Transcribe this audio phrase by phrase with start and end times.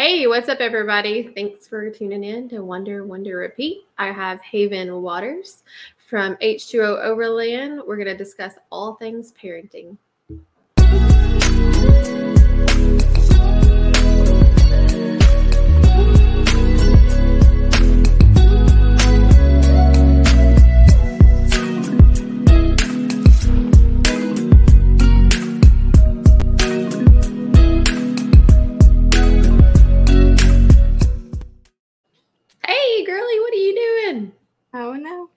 [0.00, 1.32] Hey, what's up, everybody?
[1.34, 3.84] Thanks for tuning in to Wonder, Wonder, Repeat.
[3.98, 5.64] I have Haven Waters
[6.08, 7.82] from H2O Overland.
[7.84, 9.96] We're going to discuss all things parenting.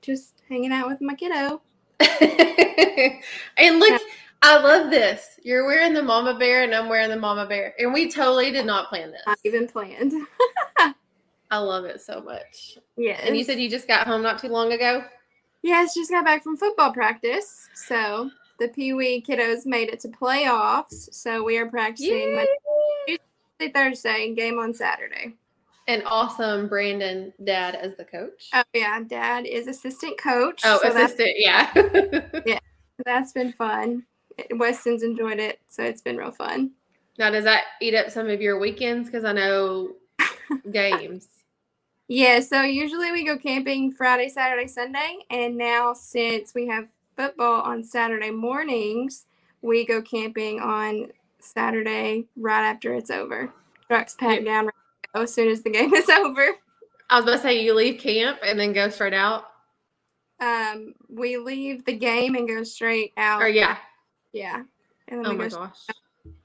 [0.02, 1.62] Just hanging out with my kiddo.
[3.58, 4.02] and look,
[4.42, 5.40] I love this.
[5.44, 7.74] You're wearing the mama bear, and I'm wearing the mama bear.
[7.80, 9.22] And we totally did not plan this.
[9.28, 10.14] Not even planned.
[11.52, 12.78] I love it so much.
[12.98, 13.20] Yeah.
[13.24, 15.04] And you said you just got home not too long ago?
[15.62, 17.70] yes, just got back from football practice.
[17.74, 21.14] So the Pee Wee kiddos made it to playoffs.
[21.14, 22.52] So we are practicing Monday,
[23.08, 25.36] Tuesday, Thursday, and game on Saturday.
[25.92, 28.48] And awesome Brandon dad as the coach.
[28.54, 30.62] Oh yeah, Dad is assistant coach.
[30.64, 31.70] Oh, so assistant, yeah.
[32.46, 32.60] Yeah,
[33.04, 34.06] that's been fun.
[34.52, 36.72] Weston's enjoyed it, so it's been real fun.
[37.20, 39.10] now, does that eat up some of your weekends?
[39.10, 39.96] Because I know
[40.72, 41.28] games.
[42.08, 47.64] Yeah, so usually we go camping Friday, Saturday, Sunday, and now since we have football
[47.64, 49.26] on Saturday mornings,
[49.62, 53.52] we go camping on Saturday right after it's over.
[53.90, 54.70] Trucks packed down
[55.14, 56.48] go as soon as the game is over.
[57.10, 59.46] I was about to say you leave camp and then go straight out.
[60.40, 63.42] Um, we leave the game and go straight out.
[63.42, 63.78] Or yeah.
[64.34, 64.64] yeah.
[65.08, 65.78] And then Oh my gosh.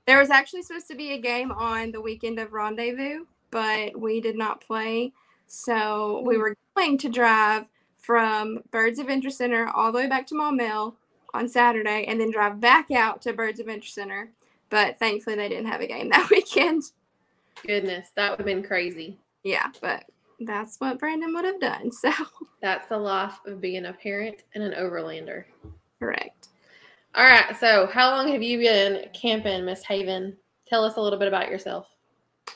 [0.07, 4.21] There was actually supposed to be a game on the weekend of Rendezvous, but we
[4.21, 5.13] did not play.
[5.47, 6.39] So we Mm.
[6.41, 10.95] were going to drive from Byrd's Adventure Center all the way back to Maumelle
[11.35, 14.31] on Saturday and then drive back out to Byrd's Adventure Center.
[14.71, 16.83] But thankfully, they didn't have a game that weekend.
[17.67, 19.19] Goodness, that would have been crazy.
[19.45, 20.05] Yeah, but
[20.41, 21.91] that's what Brandon would have done.
[22.01, 22.11] So,
[22.61, 25.45] That's the life of being a parent and an overlander.
[26.01, 26.49] correct.
[27.15, 27.57] All right.
[27.59, 30.37] So, how long have you been camping, Miss Haven?
[30.67, 31.89] Tell us a little bit about yourself.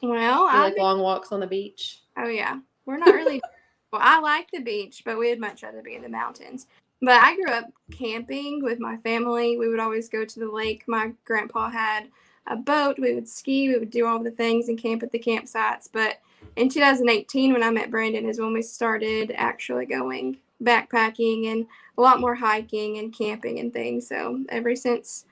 [0.03, 2.01] Well, You I like long walks on the beach?
[2.19, 3.41] Oh yeah, we're not really.
[3.93, 6.67] well, I like the beach, but we'd much rather be in the mountains.
[7.03, 9.57] But I grew up camping with my family.
[9.57, 10.85] We would always go to the lake.
[10.87, 12.09] My grandpa had
[12.51, 12.99] a boat.
[12.99, 13.69] We would ski.
[13.69, 15.89] We would do all the things and camp at the campsites.
[15.91, 16.21] But
[16.57, 21.67] in 2018, when I met Brandon, is when we started actually going backpacking and
[21.97, 24.09] a lot more hiking and camping and things.
[24.09, 25.25] So ever since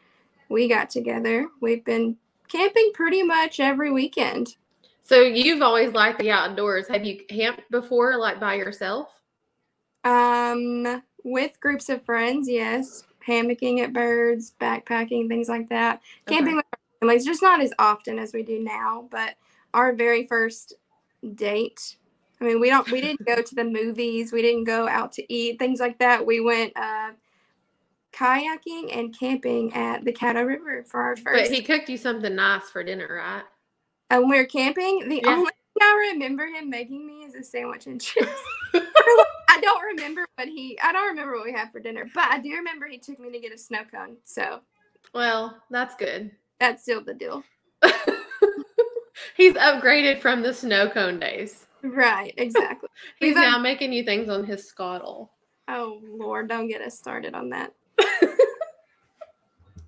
[0.49, 2.17] we got together, we've been
[2.49, 4.57] camping pretty much every weekend.
[5.03, 6.87] So, you've always liked the outdoors.
[6.89, 9.23] Have you camped before, like by yourself?
[10.05, 13.05] Um, with groups of friends, yes.
[13.27, 16.03] Hammocking at birds, backpacking, things like that.
[16.27, 16.37] Okay.
[16.37, 16.67] Camping with
[17.01, 19.09] families, just not as often as we do now.
[19.11, 19.37] But
[19.75, 20.75] our very first
[21.35, 21.97] date,
[22.41, 25.33] I mean, we don't, we didn't go to the movies, we didn't go out to
[25.33, 26.25] eat, things like that.
[26.25, 27.13] We went uh,
[28.13, 31.51] kayaking and camping at the Caddo River for our first.
[31.51, 33.45] But he cooked you something nice for dinner, right?
[34.11, 35.33] and when we were camping, the Yeah.
[35.35, 38.31] only thing I remember him making me is a sandwich and chips.
[38.75, 40.79] I don't remember what he.
[40.83, 43.31] I don't remember what we had for dinner, but I do remember he took me
[43.33, 44.17] to get a snow cone.
[44.25, 44.61] So
[45.15, 46.31] Well, that's good.
[46.61, 47.45] That's still the deal,
[49.37, 51.67] He's upgraded from the snow cone days.
[51.83, 52.35] right?
[52.37, 52.89] Exactly.
[53.21, 55.29] He's We've now making you things on his Skottle.
[55.69, 57.73] oh Lord, don't get us started on that.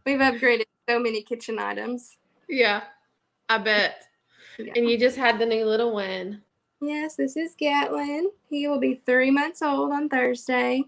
[0.06, 2.16] We've upgraded so many kitchen items.
[2.48, 2.82] Yeah,
[3.48, 4.04] I bet.
[4.58, 4.72] Yeah.
[4.76, 6.42] And you just had the new little one.
[6.80, 8.30] Yes, this is Gatlin.
[8.48, 10.84] He will be three months old on Thursday.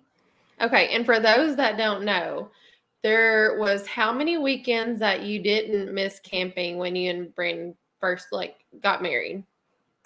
[0.60, 2.50] Okay, and for those that don't know,
[3.02, 8.28] there was how many weekends that you didn't miss camping when you and Brandon first
[8.32, 9.44] like got married?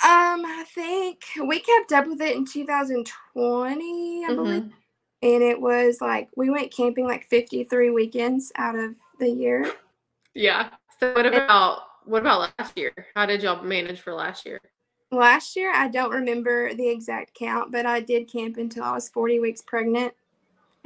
[0.04, 4.62] Um, I think we kept up with it in 2020, I believe.
[4.62, 4.72] Mhm.
[5.22, 9.72] and it was like we went camping like 53 weekends out of the year
[10.34, 10.68] Yeah.
[11.00, 12.92] So what about what about last year?
[13.16, 14.60] How did y'all manage for last year?
[15.12, 19.08] last year i don't remember the exact count but i did camp until i was
[19.08, 20.12] 40 weeks pregnant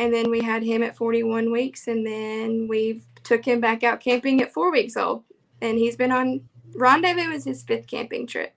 [0.01, 4.01] and then we had him at 41 weeks and then we took him back out
[4.01, 5.25] camping at four weeks old.
[5.61, 6.41] And he's been on
[6.75, 8.55] rendezvous is his fifth camping trip.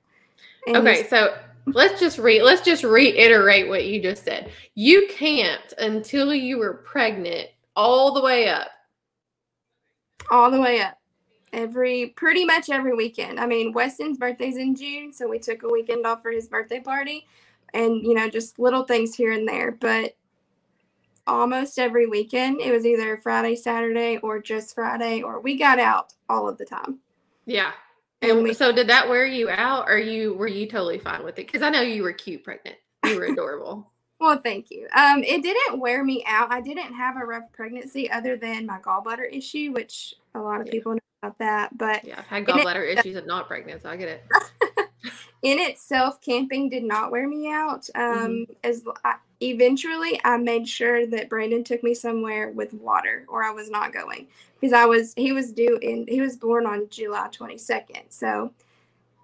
[0.67, 4.51] And Okay, so let's just re let's just reiterate what you just said.
[4.75, 8.69] You camped until you were pregnant all the way up.
[10.31, 10.97] all the way up.
[11.51, 13.37] Every pretty much every weekend.
[13.37, 16.79] I mean weston's birthday's in june so we took a weekend off for his birthday
[16.79, 17.27] party
[17.73, 19.71] and you know just little things here and there.
[19.71, 20.15] But
[21.27, 26.13] almost every weekend it was either friday saturday or just friday or we got out
[26.29, 26.99] all of the time
[27.45, 27.71] Yeah.
[28.21, 31.37] And we, so did that wear you out or you were you totally fine with
[31.39, 31.45] it?
[31.45, 32.77] Because I know you were cute pregnant.
[33.05, 33.91] You were adorable.
[34.19, 34.87] well, thank you.
[34.95, 36.51] Um, it didn't wear me out.
[36.51, 40.67] I didn't have a rough pregnancy other than my gallbladder issue, which a lot of
[40.67, 40.71] yeah.
[40.71, 41.77] people know about that.
[41.77, 44.23] But yeah, I've had gallbladder it, issues and not pregnant, so I get it.
[45.41, 47.89] in itself, camping did not wear me out.
[47.93, 48.53] Um, mm-hmm.
[48.63, 49.15] as I,
[49.49, 53.93] eventually, I made sure that Brandon took me somewhere with water, or I was not
[53.93, 54.27] going
[54.59, 58.51] because I was he was due in he was born on July twenty second, so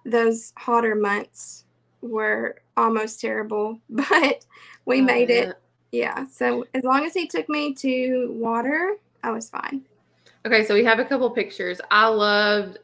[0.04, 1.64] those hotter months
[2.00, 4.44] were almost terrible, but
[4.84, 5.56] we oh, made it.
[5.92, 9.82] Yeah, so as long as he took me to water, I was fine.
[10.46, 11.80] Okay, so we have a couple pictures.
[11.90, 12.78] I loved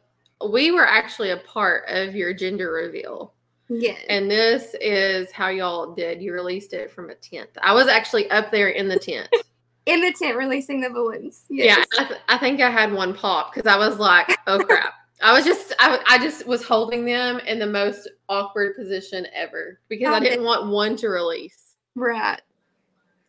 [0.45, 3.33] we were actually a part of your gender reveal.
[3.69, 3.99] Yes.
[4.09, 6.21] And this is how y'all did.
[6.21, 7.49] You released it from a tent.
[7.61, 9.29] I was actually up there in the tent.
[9.85, 11.45] in the tent releasing the balloons.
[11.49, 11.85] Yes.
[11.93, 14.93] Yeah, I, th- I think I had one pop because I was like, oh crap.
[15.21, 19.79] I was just I, I just was holding them in the most awkward position ever
[19.89, 21.75] because I didn't want one to release.
[21.95, 22.39] Right.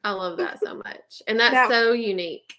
[0.05, 1.23] I love that so much.
[1.26, 2.58] And that's that, so unique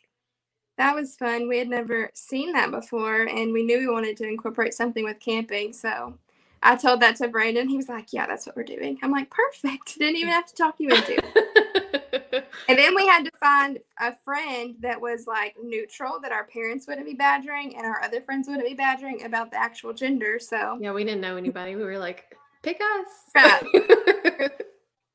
[0.80, 1.50] that was fun.
[1.50, 5.20] We had never seen that before, and we knew we wanted to incorporate something with
[5.20, 5.74] camping.
[5.74, 6.18] So
[6.62, 7.68] I told that to Brandon.
[7.68, 10.56] He was like, "Yeah, that's what we're doing." I'm like, "Perfect." Didn't even have to
[10.56, 12.48] talk you into it.
[12.68, 16.88] and then we had to find a friend that was like neutral, that our parents
[16.88, 20.40] wouldn't be badgering, and our other friends wouldn't be badgering about the actual gender.
[20.40, 21.76] So yeah, we didn't know anybody.
[21.76, 22.26] We were like,
[22.64, 23.70] "Pick us."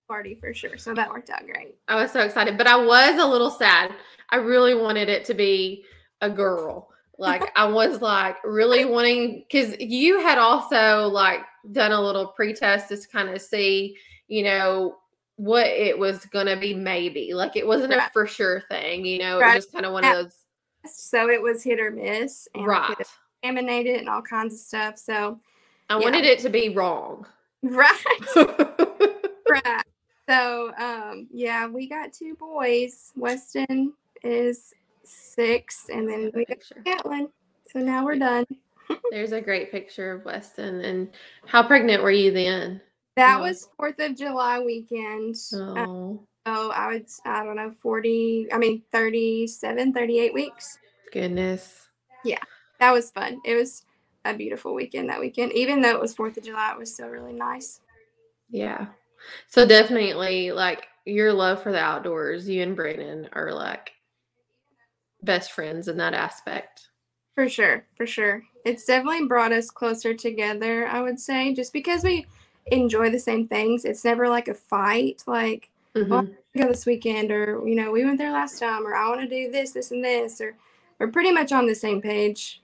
[0.08, 0.76] Party for sure.
[0.76, 1.76] So that worked out great.
[1.88, 3.90] I was so excited, but I was a little sad
[4.34, 5.84] I really wanted it to be
[6.20, 6.88] a girl.
[7.18, 11.40] Like I was like really wanting because you had also like
[11.70, 13.96] done a little pretest to kind of see,
[14.26, 14.96] you know,
[15.36, 17.34] what it was gonna be maybe.
[17.34, 18.08] Like it wasn't right.
[18.08, 19.52] a for sure thing, you know, right.
[19.52, 20.36] it was just kind of one of those
[20.86, 22.94] so it was hit or miss and right
[23.42, 24.98] contaminated and all kinds of stuff.
[24.98, 25.40] So
[25.88, 26.04] I yeah.
[26.04, 27.26] wanted it to be wrong.
[27.62, 27.96] Right.
[29.48, 29.82] right.
[30.28, 37.28] So um yeah, we got two boys, Weston is six, and then we got Gatlin.
[37.72, 38.46] So now we're done.
[39.10, 40.80] There's a great picture of Weston.
[40.82, 41.08] And
[41.46, 42.80] how pregnant were you then?
[43.16, 45.36] That was Fourth of July weekend.
[45.52, 46.26] Uh, oh.
[46.46, 50.78] so I would, I don't know, 40, I mean, 37, 38 weeks.
[51.12, 51.88] Goodness.
[52.24, 52.40] Yeah,
[52.80, 53.40] that was fun.
[53.44, 53.84] It was
[54.24, 55.52] a beautiful weekend that weekend.
[55.52, 57.80] Even though it was Fourth of July, it was still really nice.
[58.50, 58.86] Yeah.
[59.48, 63.92] So definitely, like your love for the outdoors, you and Brandon are like
[65.24, 66.88] best friends in that aspect.
[67.34, 68.42] For sure, for sure.
[68.64, 72.26] It's definitely brought us closer together, I would say, just because we
[72.66, 73.84] enjoy the same things.
[73.84, 76.12] It's never like a fight, like, mm-hmm.
[76.12, 79.20] oh, go this weekend, or, you know, we went there last time, or I want
[79.20, 80.56] to do this, this, and this, or
[80.98, 82.62] we're pretty much on the same page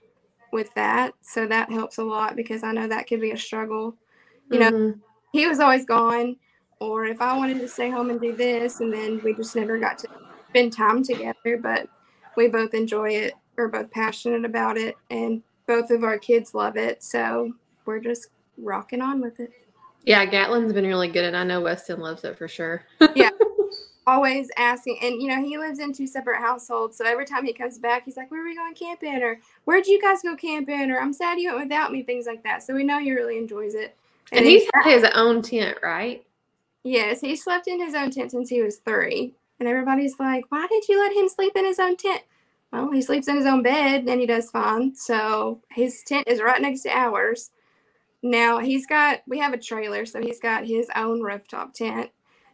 [0.53, 1.13] with that.
[1.21, 3.95] So that helps a lot because I know that could be a struggle.
[4.49, 4.77] You mm-hmm.
[4.77, 4.93] know,
[5.33, 6.37] he was always gone,
[6.79, 9.77] or if I wanted to stay home and do this, and then we just never
[9.77, 10.07] got to
[10.49, 11.57] spend time together.
[11.61, 11.87] But
[12.35, 13.33] we both enjoy it.
[13.55, 17.03] We're both passionate about it, and both of our kids love it.
[17.03, 17.53] So
[17.85, 19.51] we're just rocking on with it.
[20.03, 22.83] Yeah, Gatlin's been really good, and I know Weston loves it for sure.
[23.15, 23.29] yeah,
[24.07, 27.53] always asking, and you know he lives in two separate households, so every time he
[27.53, 30.89] comes back, he's like, "Where are we going camping?" or "Where'd you guys go camping?"
[30.89, 32.63] or "I'm sad you went without me," things like that.
[32.63, 33.95] So we know he really enjoys it.
[34.31, 36.25] And, and he's had his own tent, right?
[36.83, 39.35] Yes, he slept in his own tent since he was three.
[39.61, 42.23] And everybody's like, why did you let him sleep in his own tent?
[42.73, 44.95] Well, he sleeps in his own bed and he does fine.
[44.95, 47.51] So his tent is right next to ours.
[48.23, 52.09] Now he's got, we have a trailer, so he's got his own rooftop tent.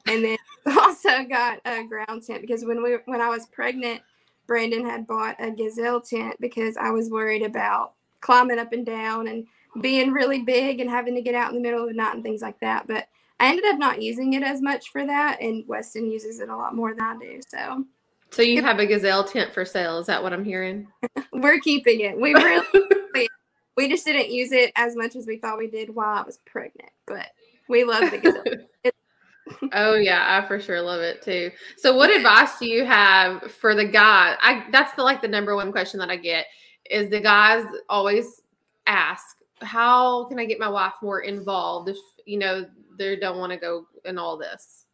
[0.06, 0.38] And then
[0.78, 4.02] also got a ground tent because when we when I was pregnant,
[4.46, 9.30] Brandon had bought a gazelle tent because I was worried about climbing up and down
[9.30, 9.48] and
[9.80, 12.24] being really big and having to get out in the middle of the night and
[12.24, 12.86] things like that.
[12.86, 13.08] But
[13.39, 16.56] I ended up not using it as much for that, and Weston uses it a
[16.56, 17.39] lot more than I do.
[17.48, 17.86] So,
[18.32, 20.00] so you have a gazelle tent for sale?
[20.00, 20.88] Is that what I'm hearing?
[21.34, 22.20] We're keeping it.
[22.20, 22.88] We really,
[23.77, 26.39] we just didn't use it as much as we thought we did while I was
[26.46, 27.27] pregnant, but
[27.70, 28.91] we love the gazelle.
[29.74, 31.51] oh yeah, I for sure love it too.
[31.77, 34.36] So, what advice do you have for the guy?
[34.41, 36.48] I that's the like the number one question that I get
[36.89, 38.41] is the guys always
[38.88, 42.65] ask, "How can I get my wife more involved?" If you know
[42.98, 44.86] they don't want to go in all this?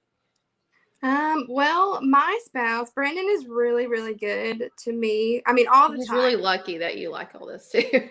[1.04, 5.42] Um, well, my spouse, Brandon, is really, really good to me.
[5.46, 6.18] I mean, all the He's time.
[6.18, 8.10] really lucky that you like all this too.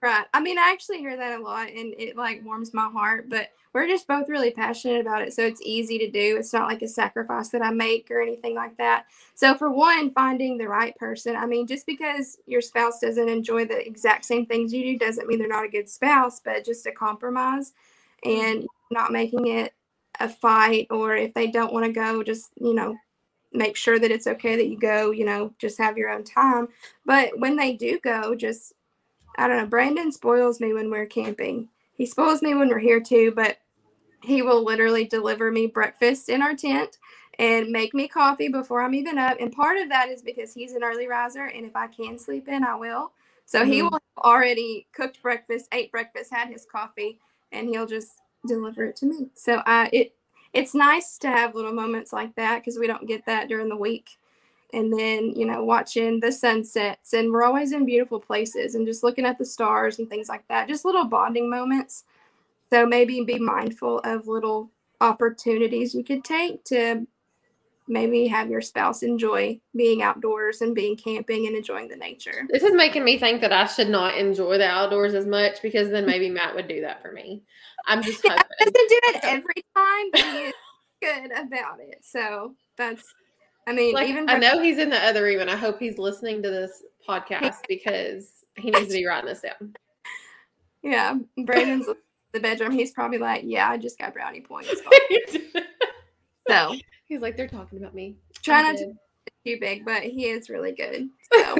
[0.00, 0.24] right.
[0.32, 3.48] I mean, I actually hear that a lot and it like warms my heart, but
[3.72, 5.32] we're just both really passionate about it.
[5.32, 6.36] So it's easy to do.
[6.38, 9.06] It's not like a sacrifice that I make or anything like that.
[9.34, 13.64] So, for one, finding the right person, I mean, just because your spouse doesn't enjoy
[13.64, 16.86] the exact same things you do doesn't mean they're not a good spouse, but just
[16.86, 17.72] a compromise
[18.24, 19.72] and not making it
[20.18, 20.86] a fight.
[20.90, 22.96] Or if they don't want to go, just, you know,
[23.52, 26.68] make sure that it's okay that you go, you know, just have your own time.
[27.04, 28.74] But when they do go, just,
[29.38, 31.68] I don't know, Brandon spoils me when we're camping
[32.00, 33.58] he spoils me when we're here too, but
[34.22, 36.96] he will literally deliver me breakfast in our tent
[37.38, 39.36] and make me coffee before I'm even up.
[39.38, 42.48] And part of that is because he's an early riser, and if I can sleep
[42.48, 43.12] in, I will.
[43.44, 43.70] So mm-hmm.
[43.70, 47.18] he will already cooked breakfast, ate breakfast, had his coffee,
[47.52, 48.12] and he'll just
[48.46, 49.28] deliver it to me.
[49.34, 50.14] So I it
[50.52, 53.76] it's nice to have little moments like that because we don't get that during the
[53.76, 54.18] week
[54.72, 59.02] and then you know watching the sunsets and we're always in beautiful places and just
[59.02, 62.04] looking at the stars and things like that just little bonding moments
[62.72, 64.70] so maybe be mindful of little
[65.00, 67.06] opportunities you could take to
[67.90, 72.62] maybe have your spouse enjoy being outdoors and being camping and enjoying the nature this
[72.62, 76.06] is making me think that i should not enjoy the outdoors as much because then
[76.06, 77.42] maybe matt would do that for me
[77.86, 80.52] i'm just yeah, doesn't do it every time but he's
[81.02, 83.14] good about it so that's
[83.66, 85.98] I mean, like, even I know he's in the other room, and I hope he's
[85.98, 89.74] listening to this podcast because he needs to be writing this down.
[90.82, 91.86] Yeah, Brandon's
[92.32, 92.72] the bedroom.
[92.72, 94.70] He's probably like, "Yeah, I just got brownie points."
[96.48, 96.74] so
[97.10, 98.94] he's like, "They're talking about me." Try not to
[99.44, 101.08] too big, but he is really good.
[101.32, 101.56] So.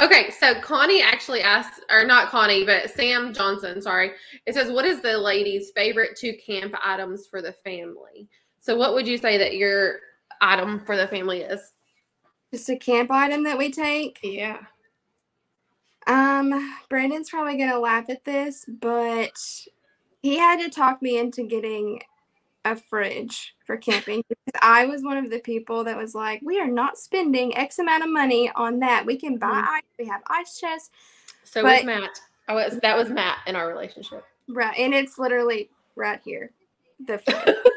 [0.00, 3.82] okay, so Connie actually asked, or not Connie, but Sam Johnson.
[3.82, 4.12] Sorry,
[4.46, 8.28] it says, "What is the ladies' favorite two camp items for the family?"
[8.60, 10.00] So, what would you say that your
[10.40, 11.72] item for the family is?
[12.52, 14.18] Just a camp item that we take.
[14.22, 14.60] Yeah.
[16.06, 19.38] Um, Brandon's probably gonna laugh at this, but
[20.22, 22.00] he had to talk me into getting
[22.72, 26.60] a fridge for camping because I was one of the people that was like, we
[26.60, 29.04] are not spending X amount of money on that.
[29.04, 29.74] We can buy mm-hmm.
[29.74, 29.82] ice.
[29.98, 30.90] We have ice chests.
[31.44, 32.20] So but, was Matt.
[32.48, 34.24] I was that was Matt in our relationship.
[34.48, 36.50] Right, and it's literally right here.
[37.06, 37.20] The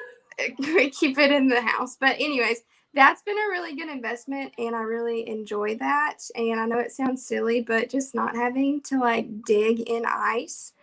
[0.60, 1.98] we keep it in the house.
[2.00, 2.62] But anyways,
[2.94, 6.18] that's been a really good investment and I really enjoy that.
[6.36, 10.74] And I know it sounds silly, but just not having to like dig in ice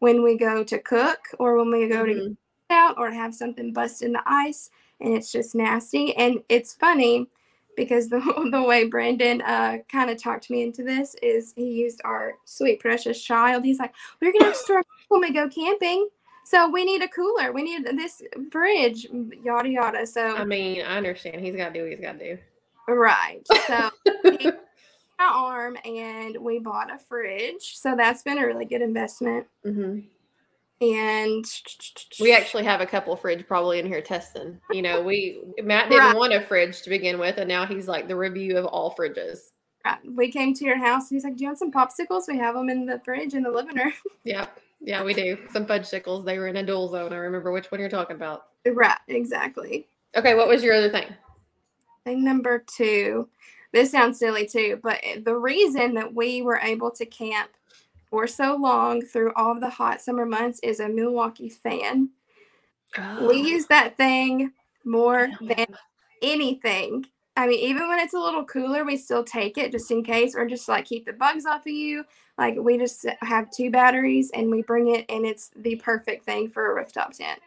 [0.00, 2.18] when we go to cook or when we go mm-hmm.
[2.18, 2.36] to
[2.70, 6.16] out or have something bust in the ice and it's just nasty.
[6.16, 7.28] And it's funny
[7.76, 12.00] because the, the way Brandon uh, kind of talked me into this is he used
[12.04, 13.64] our sweet precious child.
[13.64, 16.08] He's like, we're gonna have to store when we go camping.
[16.46, 17.52] So we need a cooler.
[17.52, 19.06] We need this fridge,
[19.42, 20.06] yada yada.
[20.06, 21.40] So I mean, I understand.
[21.40, 22.38] He's got to do what he's got to do.
[22.86, 23.40] Right.
[23.66, 23.90] So
[24.24, 24.52] my
[25.18, 27.78] arm, and we bought a fridge.
[27.78, 29.46] So that's been a really good investment.
[29.64, 30.00] Mm-hmm.
[30.80, 31.44] And
[32.20, 34.60] we actually have a couple fridge probably in here testing.
[34.70, 36.16] You know, we Matt didn't right.
[36.16, 39.38] want a fridge to begin with, and now he's like the review of all fridges.
[39.84, 39.98] Right.
[40.04, 42.24] We came to your house, and he's like, "Do you want some popsicles?
[42.26, 43.92] We have them in the fridge in the living room."
[44.24, 44.46] Yeah.
[44.80, 45.38] Yeah, we do.
[45.50, 46.24] Some fudge sickles.
[46.24, 47.12] They were in a dual zone.
[47.12, 48.48] I remember which one you're talking about.
[48.66, 49.88] Right, exactly.
[50.14, 51.06] Okay, what was your other thing?
[52.04, 53.28] Thing number two.
[53.72, 57.50] This sounds silly too, but the reason that we were able to camp
[58.14, 62.10] for so long through all the hot summer months is a Milwaukee fan.
[62.96, 63.26] Oh.
[63.26, 64.52] We use that thing
[64.84, 65.66] more oh, than
[66.22, 67.06] anything.
[67.36, 70.36] I mean, even when it's a little cooler, we still take it just in case,
[70.36, 72.04] or just like keep the bugs off of you.
[72.38, 76.50] Like we just have two batteries and we bring it, and it's the perfect thing
[76.50, 77.40] for a rooftop tent.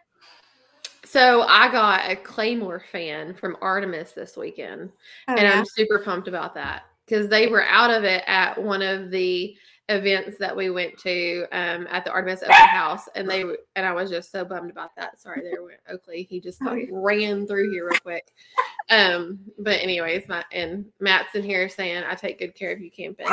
[1.06, 4.92] So I got a Claymore fan from Artemis this weekend,
[5.30, 5.60] oh, and yeah?
[5.60, 9.56] I'm super pumped about that because they were out of it at one of the
[9.89, 13.44] events that we went to um, at the Artemis Open House, and they
[13.75, 15.20] and I was just so bummed about that.
[15.20, 16.24] Sorry, there went Oakley.
[16.24, 18.34] He just like, ran through here real quick.
[18.89, 22.91] Um, but anyways, my and Matt's in here saying I take good care of you
[22.91, 23.27] camping.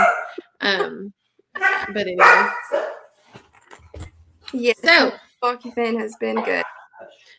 [0.61, 1.13] Um,
[1.55, 2.51] but anyways,
[4.53, 4.73] yeah.
[4.83, 6.65] So Milwaukee fan has been good.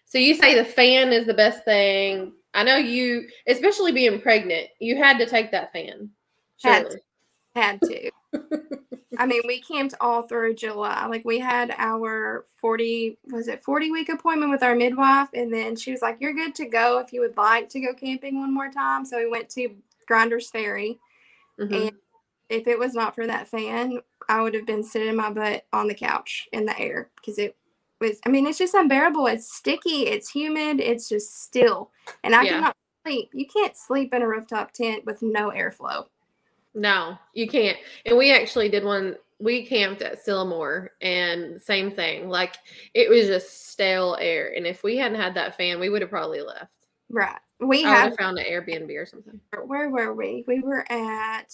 [0.06, 2.34] So you say the fan is the best thing.
[2.54, 6.10] I know you, especially being pregnant, you had to take that fan.
[6.58, 6.78] Surely.
[6.78, 7.00] Had to.
[7.56, 8.12] Had to.
[9.18, 11.06] I mean, we camped all through July.
[11.06, 15.76] Like we had our 40 was it 40 week appointment with our midwife and then
[15.76, 18.54] she was like, "You're good to go if you would like to go camping one
[18.54, 19.70] more time." So we went to
[20.08, 21.00] Grinders Ferry.
[21.60, 21.74] Mm-hmm.
[21.74, 21.92] And
[22.50, 24.00] if it was not for that fan,
[24.30, 27.56] I would have been sitting my butt on the couch in the air because it
[28.02, 29.28] was I mean, it's just unbearable.
[29.28, 31.92] It's sticky, it's humid, it's just still.
[32.24, 32.50] And I yeah.
[32.52, 32.76] cannot
[33.06, 33.30] sleep.
[33.34, 36.08] You can't sleep in a rooftop tent with no airflow.
[36.76, 37.78] No, you can't.
[38.06, 42.30] And we actually did one we camped at Sylamore and same thing.
[42.30, 42.56] Like
[42.94, 44.54] it was just stale air.
[44.56, 46.72] And if we hadn't had that fan, we would have probably left.
[47.10, 47.40] Right.
[47.60, 49.40] We have found an Airbnb or something.
[49.66, 50.44] where were we?
[50.48, 51.54] We were at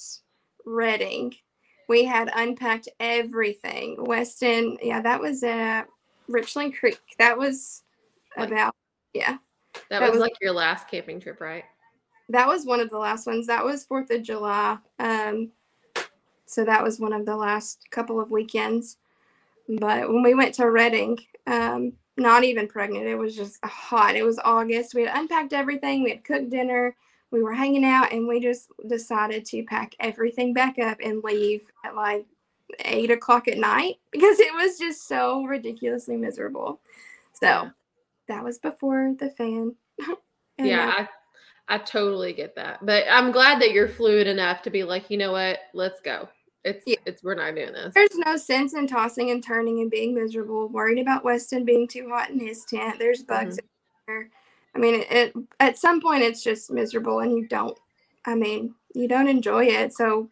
[0.66, 1.36] Redding.
[1.88, 3.98] We had unpacked everything.
[4.00, 5.84] Weston, yeah, that was at
[6.28, 7.00] Richland Creek.
[7.20, 7.84] That was
[8.38, 8.74] about
[9.14, 9.38] yeah.
[9.74, 11.66] That, That was, was- like your last camping trip, right?
[12.32, 13.48] That was one of the last ones.
[13.48, 14.78] That was Fourth of July.
[15.00, 15.52] Um,
[16.46, 18.98] so that was one of the last couple of weekends.
[19.68, 24.16] But when we went to Redding, um, not even pregnant, it was just hot.
[24.16, 24.96] It was August.
[24.96, 26.04] We had unpacked everything.
[26.04, 26.96] We had cooked dinner.
[27.32, 31.62] We were hanging out, and we just decided to pack everything back up and leave
[31.86, 32.26] at like
[32.86, 36.82] eight o'clock at night because it was just so ridiculously miserable.
[37.34, 37.72] So
[38.28, 39.76] that was before the fan.
[40.58, 41.08] Yeah, I
[41.72, 42.86] I totally get that.
[42.86, 46.28] But I'm glad that you're fluid enough to be like, you know what, let's go.
[46.66, 46.98] It's Yeah.
[47.06, 47.94] it's we're not doing this.
[47.94, 52.10] There's no sense in tossing and turning and being miserable, worried about Weston being too
[52.10, 53.00] hot in his tent.
[53.00, 53.66] There's bugs mm-hmm.
[54.06, 54.30] there.
[54.76, 57.78] I mean, it, it at some point it's just miserable, and you don't.
[58.26, 60.30] I mean, you don't enjoy it, so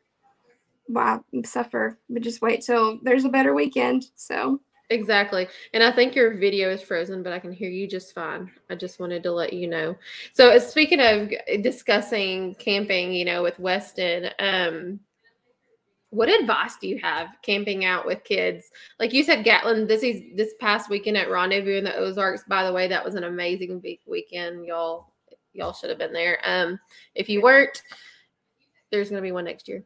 [0.88, 1.98] why suffer?
[2.10, 4.08] But just wait till there's a better weekend.
[4.16, 4.60] So
[4.92, 5.48] Exactly.
[5.74, 8.50] And I think your video is frozen, but I can hear you just fine.
[8.72, 9.96] I just wanted to let you know.
[10.34, 11.32] So, uh, speaking of
[11.62, 15.00] discussing camping, you know, with Weston, um,
[16.10, 18.72] what advice do you have camping out with kids?
[19.00, 22.44] Like you said, Gatlin, this is this past weekend at Rendezvous in the Ozarks.
[22.48, 24.66] By the way, that was an amazing week weekend.
[24.66, 25.14] Y'all,
[25.54, 26.40] y'all should have been there.
[26.44, 26.80] Um,
[27.14, 27.84] if you weren't,
[28.92, 29.84] there's gonna be one next year.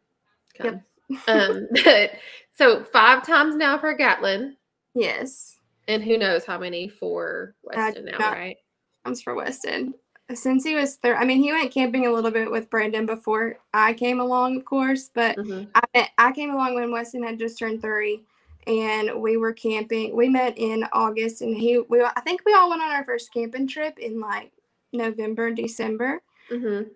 [0.58, 0.82] Come.
[1.28, 2.12] um, but
[2.54, 4.56] so five times now for Gatlin.
[4.96, 5.58] Yes,
[5.88, 8.58] And who knows how many for Weston now, right?
[9.04, 9.94] comes for Weston.
[10.34, 13.58] Since he was third, I mean, he went camping a little bit with Brandon before
[13.74, 15.68] I came along, of course, but Mhm.
[15.76, 18.24] I met, I came along when Weston had just turned three,
[18.66, 20.16] and we were camping.
[20.16, 23.34] We met in August, and he we I think we all went on our first
[23.34, 24.54] camping trip in like
[24.94, 26.22] November, December.
[26.50, 26.90] Mhm.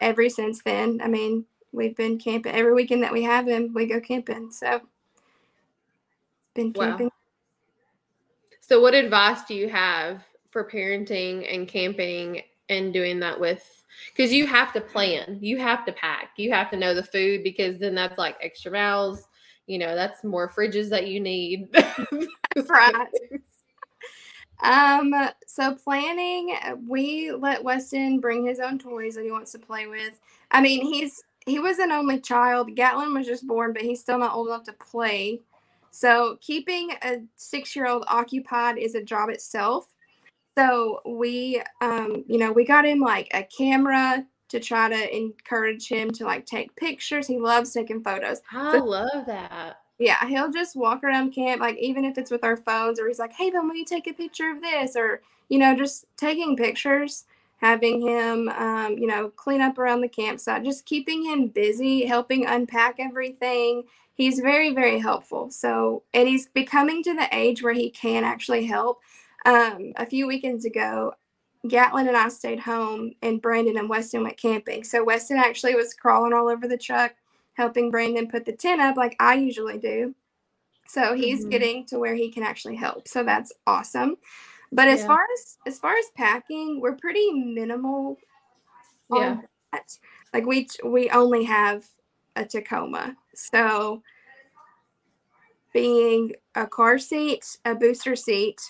[0.00, 3.72] Ever since then, I mean, we've been camping every weekend that we have him.
[3.74, 4.80] We go camping, so
[6.54, 7.10] been Wow.
[8.60, 13.84] So, what advice do you have for parenting and camping and doing that with?
[14.08, 17.44] Because you have to plan, you have to pack, you have to know the food
[17.44, 19.28] because then that's like extra miles.
[19.66, 21.68] You know, that's more fridges that you need.
[22.68, 23.08] Right.
[24.62, 25.12] Um,
[25.46, 30.20] so planning, we let Weston bring his own toys that he wants to play with.
[30.50, 32.74] I mean, he's he was an only child.
[32.74, 35.40] Gatlin was just born, but he's still not old enough to play.
[35.94, 39.94] So keeping a six-year-old occupied is a job itself.
[40.58, 45.88] So we, um, you know, we got him like a camera to try to encourage
[45.88, 47.28] him to like take pictures.
[47.28, 49.82] He loves taking photos I love that.
[50.00, 53.20] yeah, he'll just walk around camp, like even if it's with our phones, or he's
[53.20, 56.56] like, "Hey, Ben, will you take a picture of this?" Or you know, just taking
[56.56, 57.24] pictures,
[57.58, 62.46] having him, um, you know, clean up around the campsite, just keeping him busy, helping
[62.46, 63.84] unpack everything.
[64.16, 65.50] He's very, very helpful.
[65.50, 69.00] So, and he's becoming to the age where he can actually help.
[69.46, 71.14] Um, a few weekends ago,
[71.68, 74.84] Gatlin and I stayed home, and Brandon and Weston went camping.
[74.84, 77.14] So Weston actually was crawling all over the truck
[77.54, 80.14] helping Brandon put the tent up like I usually do.
[80.88, 81.50] So he's Mhm.
[81.50, 83.08] getting to where he can actually help.
[83.08, 84.16] So that's awesome.
[84.72, 85.06] But as Yeah.
[85.06, 88.18] far as as far as packing, we're pretty minimal
[89.10, 89.42] on Yeah.
[89.72, 89.98] that.
[90.32, 91.86] Like we we only have
[92.36, 93.16] a Tacoma.
[93.34, 94.02] So
[95.72, 98.60] being a car seat, a booster seat,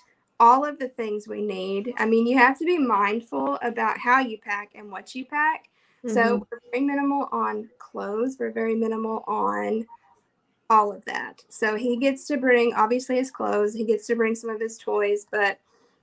[0.41, 1.95] all of the things we need.
[1.99, 5.69] I mean, you have to be mindful about how you pack and what you pack.
[6.03, 6.11] Mhm.
[6.11, 8.37] So we're very minimal on clothes.
[8.39, 9.87] We're very minimal on
[10.71, 11.45] all of that.
[11.49, 13.75] So he gets to bring obviously his clothes.
[13.75, 15.59] He gets to bring some of his toys, but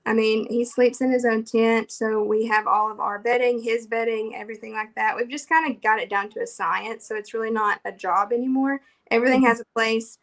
[0.05, 1.91] I mean he sleeps in his own tent.
[1.91, 5.15] So we have all of our bedding, his bedding, everything like that.
[5.15, 7.07] We've just kind of got it down to a science.
[7.07, 8.81] So it's really not a job anymore.
[9.09, 10.17] Everything has a place.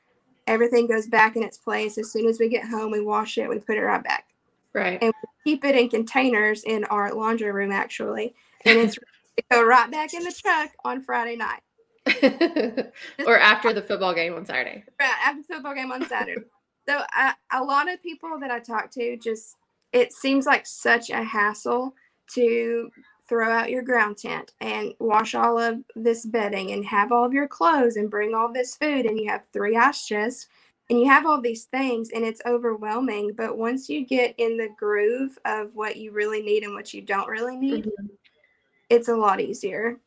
[0.47, 1.99] Everything goes back in its place.
[1.99, 4.29] As soon as we get home, we wash it, we put it right back
[4.73, 5.03] right.
[5.03, 5.13] and
[5.45, 8.97] keep it in containers in our laundry room actually and it's
[9.37, 11.61] it go right back in the truck on friday night
[13.27, 14.83] or after the football game on Saturday.
[14.99, 16.41] right after the football game on saturday
[16.89, 19.57] so I, a lot of people that i talk to just
[19.93, 21.95] it seems like such a hassle
[22.35, 22.91] to
[23.29, 27.33] throw out your ground tent and wash all of this bedding and have all of
[27.33, 30.47] your clothes and bring all this food and you have three ice chests
[30.91, 34.69] and you have all these things and it's overwhelming but once you get in the
[34.79, 38.11] groove of what you really need and what you don't really need Mhm.
[38.91, 40.01] it's a lot easier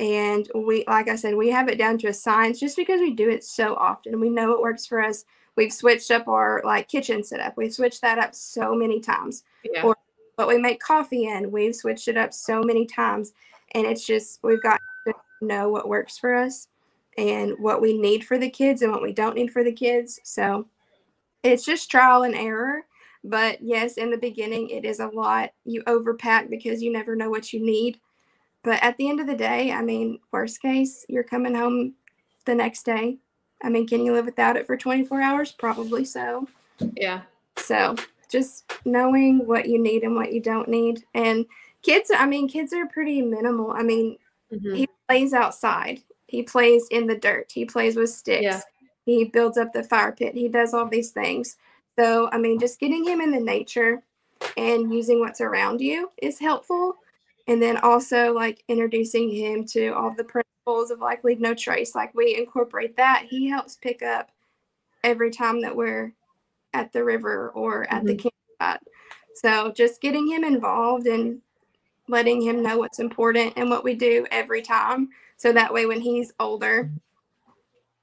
[0.00, 3.12] And we, like I said, we have it down to a science just because we
[3.14, 4.20] do it so often.
[4.20, 5.24] We know it works for us.
[5.58, 7.56] We've switched up our like kitchen setup.
[7.56, 9.42] We've switched that up so many times.
[9.64, 9.82] Yeah.
[9.82, 9.96] Or
[10.36, 13.32] what we make coffee in, we've switched it up so many times.
[13.72, 16.68] And it's just we've got to know what works for us
[17.16, 20.20] and what we need for the kids and what we don't need for the kids.
[20.22, 20.68] So
[21.42, 22.82] it's just trial and error.
[23.24, 25.50] But yes, in the beginning, it is a lot.
[25.64, 27.98] You overpack because you never know what you need.
[28.62, 31.94] But at the end of the day, I mean, worst case, you're coming home
[32.46, 33.18] the next day.
[33.62, 35.52] I mean, can you live without it for 24 hours?
[35.52, 36.48] Probably so.
[36.94, 37.22] Yeah.
[37.56, 37.96] So
[38.30, 41.04] just knowing what you need and what you don't need.
[41.14, 41.46] And
[41.82, 43.72] kids, I mean, kids are pretty minimal.
[43.72, 44.18] I mean,
[44.52, 44.76] Mhm.
[44.76, 48.60] he plays outside, he plays in the dirt, he plays with sticks, Yeah.
[49.06, 51.56] he builds up the fire pit, he does all these things.
[51.98, 54.02] So, I mean, just getting him in the nature
[54.56, 56.96] and using what's around you is helpful.
[57.48, 60.24] And then also like introducing him to all the
[60.68, 61.94] of like leave no trace.
[61.94, 63.26] Like we incorporate that.
[63.28, 64.30] He helps pick up
[65.02, 66.12] every time that we're
[66.74, 68.28] at the river or at the mm-hmm.
[68.60, 68.86] campsite.
[69.34, 71.40] So just getting him involved and
[72.08, 75.08] letting him know what's important and what we do every time.
[75.36, 76.90] So that way when he's older,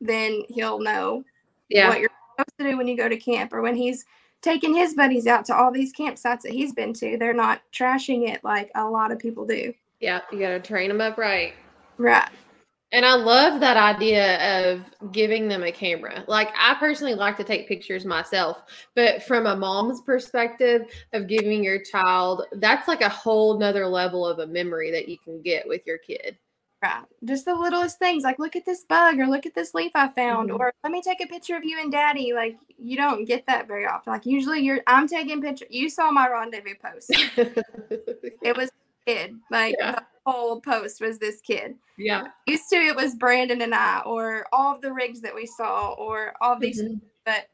[0.02, 1.24] then he'll know
[1.70, 1.90] Yeah.
[1.90, 4.06] what you're supposed to do when you go to camp or when he's
[4.42, 7.18] taking his buddies out to all these campsites that he's been to.
[7.18, 9.74] They're not trashing it like a lot of people do.
[10.00, 10.22] Yeah.
[10.32, 11.54] You got to train them up right.
[11.98, 12.30] Right.
[12.96, 16.24] And I love that idea of giving them a camera.
[16.30, 18.64] Like I personally like to take pictures myself,
[18.96, 24.26] but from a mom's perspective of giving your child, that's like a whole nother level
[24.26, 26.38] of a memory that you can get with your kid.
[26.82, 27.04] Right.
[27.26, 30.08] Just the littlest things like look at this bug or look at this leaf I
[30.08, 30.60] found Mhm.
[30.60, 32.32] or let me take a picture of you and daddy.
[32.32, 34.14] Like you don't get that very often.
[34.14, 37.12] Like usually you're I'm taking picture you saw my rendezvous post.
[38.42, 39.36] It was a kid.
[39.52, 40.00] Like Yeah.
[40.26, 41.76] Whole post was this kid.
[41.98, 42.28] yeah.
[42.48, 45.94] Used to it was Brandon and I or all of the rigs that we saw
[45.94, 47.00] or all these Mhm.
[47.26, 47.48] but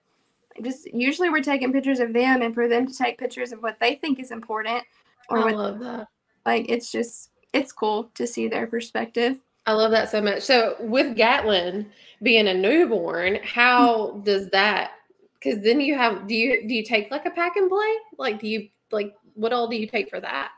[0.64, 3.80] just usually we're taking pictures of them and for them to take pictures of what
[3.80, 4.84] they think is important
[5.30, 6.08] or I what love that.
[6.46, 9.40] like it's just it's cool to see their perspective.
[9.66, 10.42] I love that so much.
[10.42, 11.92] So with Gatlin
[12.24, 14.92] being a newborn, how does that?
[15.34, 17.94] Because then you have do you do you take like a pack and play?
[18.18, 20.52] Like do you like what all do you take for that?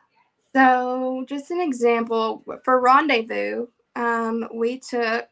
[0.55, 5.27] So, just an example for rendezvous, um, we took.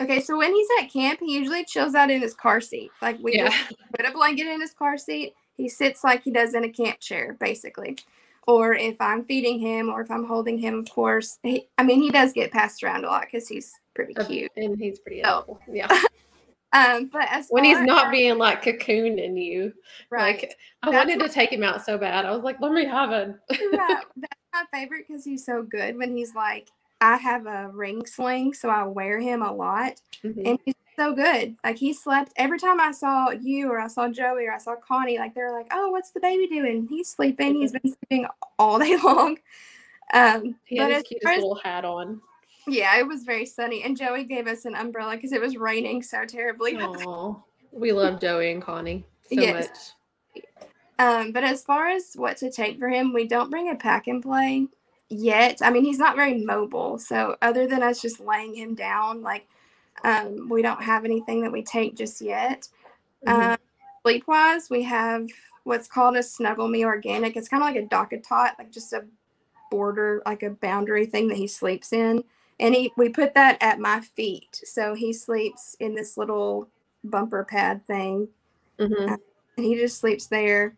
[0.00, 2.90] Okay, so when he's at camp, he usually chills out in his car seat.
[3.02, 3.48] Like we Yeah.
[3.50, 5.34] just put a blanket in his car seat.
[5.56, 7.98] He sits like he does in a camp chair, basically.
[8.46, 11.38] Or if I'm feeding him, or if I'm holding him, of course.
[11.42, 14.50] He, I mean, he does get passed around a lot because he's pretty cute.
[14.56, 15.26] And he's pretty Oh.
[15.28, 15.60] helpful.
[15.70, 15.86] Yeah.
[16.72, 19.72] Um, but as when he's not being like cocooning you.
[20.10, 22.24] right, Like I That's wanted to take him out so bad.
[22.24, 23.34] I was like, let me have it.
[23.72, 24.04] right.
[24.16, 25.96] That's my favorite because he's so good.
[25.96, 26.68] When he's like,
[27.00, 30.00] I have a ring sling, so I wear him a lot.
[30.22, 30.46] Mhm.
[30.46, 31.56] and he's so good.
[31.64, 34.76] Like he slept every time I saw you or I saw Joey or I saw
[34.76, 35.18] Connie.
[35.18, 36.86] Like they're like, "Oh, what's the baby doing?
[36.88, 37.54] He's sleeping.
[37.56, 38.26] He's been sleeping
[38.58, 39.38] all day long."
[40.12, 42.20] Um, he had his as cutest little hat on.
[42.70, 46.02] Yeah, it was very sunny, and Joey gave us an umbrella because it was raining
[46.02, 46.76] so terribly.
[46.78, 49.96] Oh, we love Joey and Connie so Yes.
[50.34, 50.44] much.
[51.00, 54.06] Um, but as far as what to take for him, we don't bring a pack
[54.06, 54.68] and play
[55.08, 55.58] yet.
[55.62, 56.98] I mean, he's not very mobile.
[56.98, 59.48] So other than us just laying him down, like
[60.04, 62.68] um, we don't have anything that we take just yet.
[63.26, 63.52] Mhm.
[63.52, 63.58] Um,
[64.02, 65.26] sleep wise, we have
[65.64, 67.36] what's called a Snuggle Me Organic.
[67.36, 69.04] It's kind of like a DockATot, like just a
[69.70, 72.24] border, like a boundary thing that he sleeps in.
[72.60, 76.68] And he, we put that at my feet, so he sleeps in this little
[77.02, 78.28] bumper pad thing,
[78.78, 79.16] Mhm.
[79.56, 80.76] and he just sleeps there.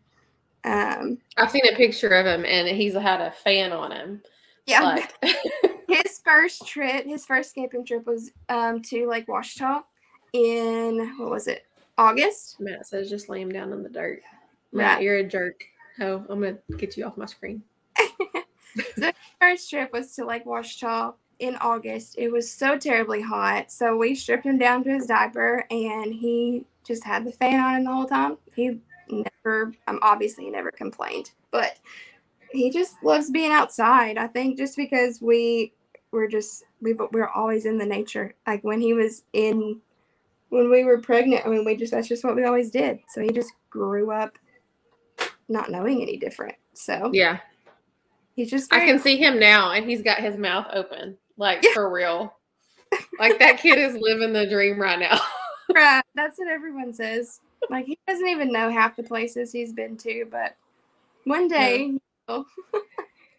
[0.63, 4.21] Um, I've seen a picture of him, and he's had a fan on him.
[4.65, 5.13] yeah, Like,
[5.89, 9.83] his first trip, his first camping trip was um, to Lake Ouachita
[10.31, 11.65] in what was it,
[11.97, 12.61] August?
[12.61, 14.21] Matt says, just lay him down in the dirt.
[14.71, 15.03] Matt, Right.
[15.03, 15.65] you're a jerk.
[15.99, 17.61] Oh, I'm gonna get you off my screen.
[18.95, 22.15] The first trip was to Lake Ouachita in August.
[22.17, 23.71] It was so terribly hot.
[23.71, 27.75] So we stripped him down to his diaper and he just had the fan on
[27.75, 28.37] him the whole time.
[28.55, 31.77] He never, um, obviously, he never complained, but
[32.51, 34.17] he just loves being outside.
[34.17, 35.73] I think just because we
[36.11, 38.35] were just, we we we're always in the nature.
[38.45, 39.81] Like when he was in,
[40.49, 42.99] when we were pregnant, I mean, we just, that's just what we always did.
[43.09, 44.37] So he just grew up
[45.49, 46.55] not knowing any different.
[46.73, 47.39] So Yeah,
[48.35, 51.73] he's just, I can see him now, and he's got his mouth open, like Yeah.
[51.73, 52.33] for real.
[53.19, 55.19] Like that kid is living the dream right now.
[55.73, 56.03] Right.
[56.13, 57.39] That's what everyone says.
[57.69, 60.57] Like he doesn't even know half the places he's been to, but
[61.23, 62.45] one day, he'll-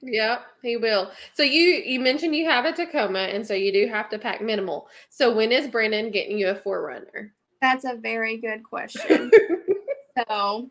[0.02, 1.10] Yep, he will.
[1.34, 4.40] So you you mentioned you have a Tacoma, and so you do have to pack
[4.40, 4.88] minimal.
[5.10, 7.30] So when is Brandon getting you a 4Runner?
[7.60, 9.30] That's a very good question.
[10.28, 10.70] so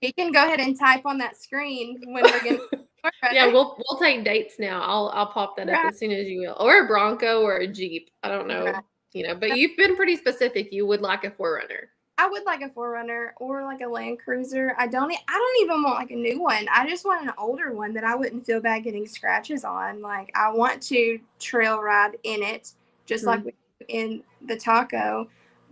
[0.00, 2.60] he can go ahead and type on that screen when we're going
[3.04, 3.10] to.
[3.32, 4.82] Yeah, we'll we'll take dates now.
[4.82, 5.86] I'll I'll pop that right.
[5.86, 8.10] up as soon as you will, or a Bronco or a Jeep.
[8.22, 8.84] I don't know, right.
[9.12, 10.72] you know, but you've been pretty specific.
[10.72, 11.86] You would like a 4Runner.
[12.18, 14.74] I would like a 4Runner or like a Land Cruiser.
[14.76, 15.10] I don't.
[15.10, 16.66] I don't even want like a new one.
[16.70, 20.02] I just want an older one that I wouldn't feel bad getting scratches on.
[20.02, 22.72] Like I want to trail ride in it,
[23.06, 23.46] just mm-hmm.
[23.46, 23.54] like
[23.88, 25.28] in the Taco.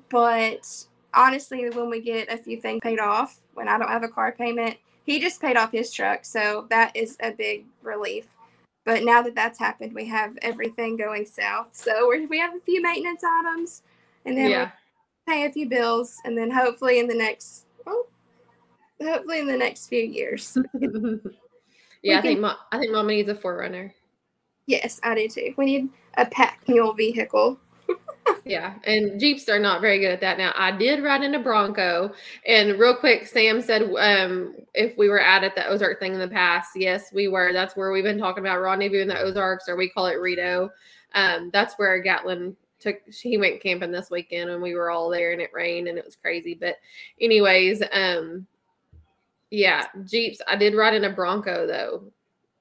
[0.08, 4.08] But honestly, when we get a few things paid off, when I don't have a
[4.08, 8.26] car payment, he just paid off his truck, so that is a big relief.
[8.84, 11.68] But now that that's happened, we have everything going south.
[11.72, 13.82] So we have a few maintenance items,
[14.24, 14.70] and then yeah
[15.28, 18.06] pay a few bills, and then hopefully in the next, well,
[19.00, 20.56] hopefully in the next few years.
[22.02, 23.92] yeah, I think mom, I think Mama needs a 4Runner.
[24.66, 25.54] Yes, I do too.
[25.56, 27.60] We need a pack mule vehicle.
[28.44, 30.52] Yeah, and Jeeps are not very good at that now.
[30.56, 32.12] I did ride in a Bronco,
[32.46, 36.20] and real quick, Sam said um, if we were out at the Ozark thing in
[36.20, 37.52] the past, yes, we were.
[37.52, 40.70] That's where we've been talking about rendezvous in the Ozarks, or we call it Rito.
[41.14, 45.32] Um, that's where Gatlin took he went camping this weekend and we were all there
[45.32, 46.54] and it rained and it was crazy.
[46.54, 46.76] But
[47.20, 48.46] anyways, um
[49.50, 50.40] yeah, Jeeps.
[50.46, 52.04] I did ride in a Bronco though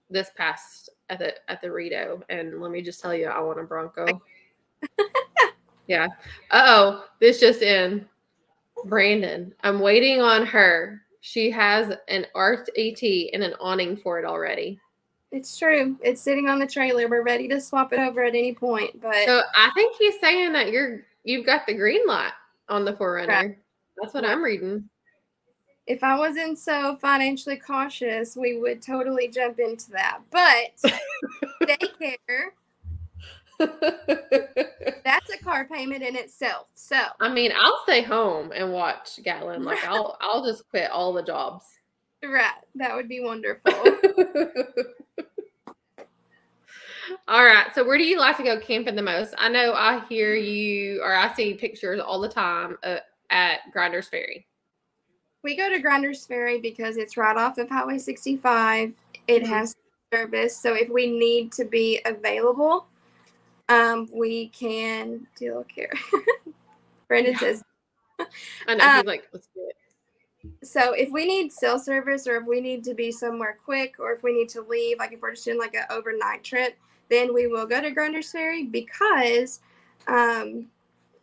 [0.10, 2.24] this past at the at the Rito.
[2.30, 4.22] And let me just tell you, I want a Bronco.
[5.88, 6.08] yeah.
[6.52, 8.06] oh, this just in.
[8.86, 11.02] Brandon, I'm waiting on her.
[11.21, 14.80] She has an ART AT and an awning for it already.
[15.32, 15.97] It's true.
[16.02, 17.08] It's sitting on the trailer.
[17.08, 19.02] We're ready to swap it over at any point.
[19.02, 22.32] But so I think he's saying that you're you've got the green light
[22.69, 23.28] on the 4Runner.
[23.28, 23.58] Right.
[24.02, 24.88] That's what I'm reading.
[25.86, 30.19] If I wasn't so financially cautious, we would totally jump into that.
[30.32, 30.91] But
[31.63, 32.52] daycare
[35.04, 36.67] that's a car payment in itself.
[36.74, 39.63] So I mean, I'll stay home and watch Gatlin.
[39.63, 41.65] Like I'll I'll just quit all the jobs.
[42.24, 42.52] Right.
[42.76, 43.74] That would be wonderful.
[47.28, 47.67] all right.
[47.74, 49.34] So where do you like to go camping the most?
[49.38, 52.98] I know I hear you or I see pictures all the time uh,
[53.30, 54.46] at Grinders Ferry.
[55.43, 58.93] We go to Grinders Ferry because it's right off of Highway 65.
[59.28, 59.54] It mm-hmm.
[59.54, 59.76] has
[60.12, 60.58] service.
[60.58, 62.88] So if we need to be available,
[63.70, 65.94] um, we can deal care.
[67.08, 67.40] Brandon yeah.
[67.40, 67.64] says
[68.68, 69.76] I know um, like, let's do it
[70.64, 74.12] so if we need cell service or if we need to be somewhere quick or
[74.14, 76.78] if we need to leave like if we're just doing like an overnight trip
[77.10, 79.62] then we will go to Grinders Ferry because
[80.08, 80.68] um,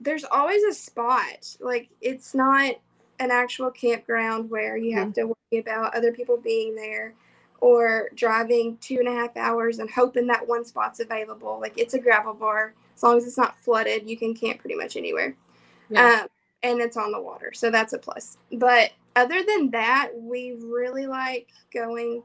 [0.01, 2.75] there's always a spot like it's not
[3.21, 5.29] an actual campground where you have mm-hmm.
[5.29, 7.15] to worry about other people being there
[7.61, 11.95] or driving two and a half hours and hoping that one spot's available like it's
[11.95, 15.35] a gravel bar as long as it's not flooded you can camp pretty much anywhere
[15.89, 16.21] yeah.
[16.23, 16.29] um,
[16.63, 21.07] and it's on the water so that's a plus but other than that, we really
[21.07, 22.23] like going.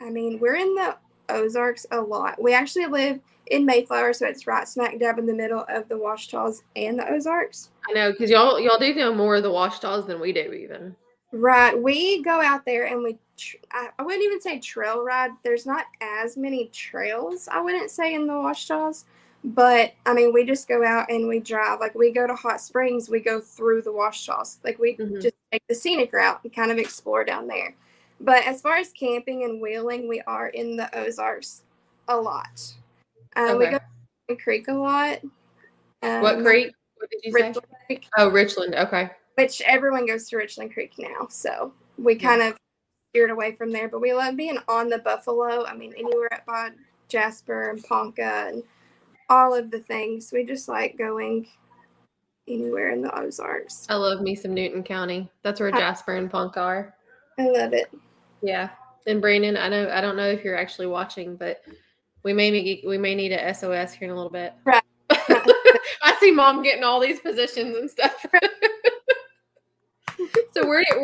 [0.00, 0.96] I mean, we're in the
[1.28, 2.40] Ozarks a lot.
[2.40, 5.94] We actually live in Mayflower, so it's right smack dab in the middle of the
[5.94, 7.70] Ouachitas and the Ozarks.
[7.88, 10.94] I know because y'all y'all do know more of the Ouachitas than we do, even.
[11.32, 13.18] Right, we go out there and we.
[13.72, 15.30] I, I wouldn't even say trail ride.
[15.42, 17.48] There's not as many trails.
[17.50, 19.04] I wouldn't say in the Ouachitas,
[19.44, 21.80] but I mean, we just go out and we drive.
[21.80, 24.58] Like we go to hot springs, we go through the Ouachitas.
[24.64, 25.20] Like we mm-hmm.
[25.20, 27.74] just take the scenic route and kind of explore down there.
[28.20, 31.62] But as far as camping and wheeling, we are in the Ozarks
[32.08, 32.74] a lot.
[33.36, 33.58] Um, okay.
[33.58, 33.78] We go
[34.28, 35.20] to Creek a lot.
[36.02, 36.72] Um, what creek?
[36.96, 37.86] What did you Richland say?
[37.86, 38.74] Creek, oh, Richland.
[38.74, 39.10] Okay.
[39.36, 41.28] Which everyone goes to Richland Creek now.
[41.28, 42.56] So we kind of
[43.18, 43.88] steered away from there.
[43.88, 45.66] But we love being on the Buffalo.
[45.66, 46.70] I mean, anywhere at by
[47.08, 48.62] Jasper and Ponca and
[49.28, 50.30] all of the things.
[50.32, 51.48] We just like going
[52.46, 53.86] anywhere in the Ozarks.
[53.88, 55.28] I love me some Newton County.
[55.42, 56.94] That's where Jasper and Ponca are.
[57.38, 57.90] I love it.
[58.40, 58.70] Yeah.
[59.06, 61.62] And Brandon, I know I don't know if you're actually watching, but
[62.22, 64.54] we may be, we may need a SOS here in a little bit.
[64.64, 64.82] Right.
[65.10, 68.24] I see mom getting all these positions and stuff.
[70.52, 71.00] so where do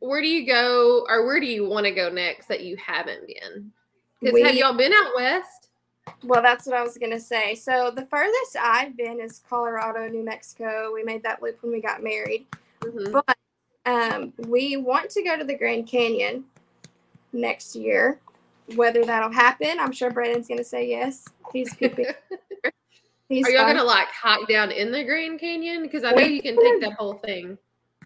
[0.00, 3.26] where do you go or where do you want to go next that you haven't
[3.26, 3.72] been?
[4.20, 5.68] Because have y'all been out west?
[6.22, 7.54] Well, that's what I was gonna say.
[7.54, 10.92] So the furthest I've been is Colorado, New Mexico.
[10.94, 12.46] We made that loop when we got married,
[12.80, 13.12] mm-hmm.
[13.12, 13.36] but
[13.84, 16.44] um, we want to go to the Grand Canyon
[17.32, 18.20] next year.
[18.74, 21.24] Whether that'll happen, I'm sure Brandon's gonna say yes.
[21.52, 21.74] He's.
[23.28, 23.74] He's Are y'all fun.
[23.74, 25.82] gonna like hike down in the Grand Canyon?
[25.82, 27.58] Because I know you can take that whole thing.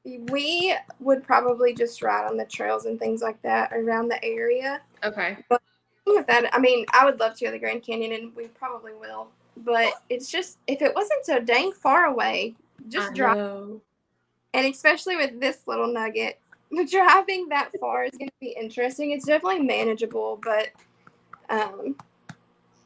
[0.05, 4.81] We would probably just ride on the trails and things like that around the area.
[5.05, 5.37] Okay.
[5.49, 5.61] But
[6.07, 8.49] with that, I mean, I would love to go to the Grand Canyon, and we
[8.49, 9.29] probably will.
[9.59, 12.55] But it's just if it wasn't so dang far away,
[12.89, 13.37] just I drive.
[13.37, 13.81] know.
[14.55, 16.41] And especially with this little nugget,
[16.91, 19.11] driving that far is going to be interesting.
[19.11, 20.69] It's definitely manageable, but
[21.49, 21.97] um,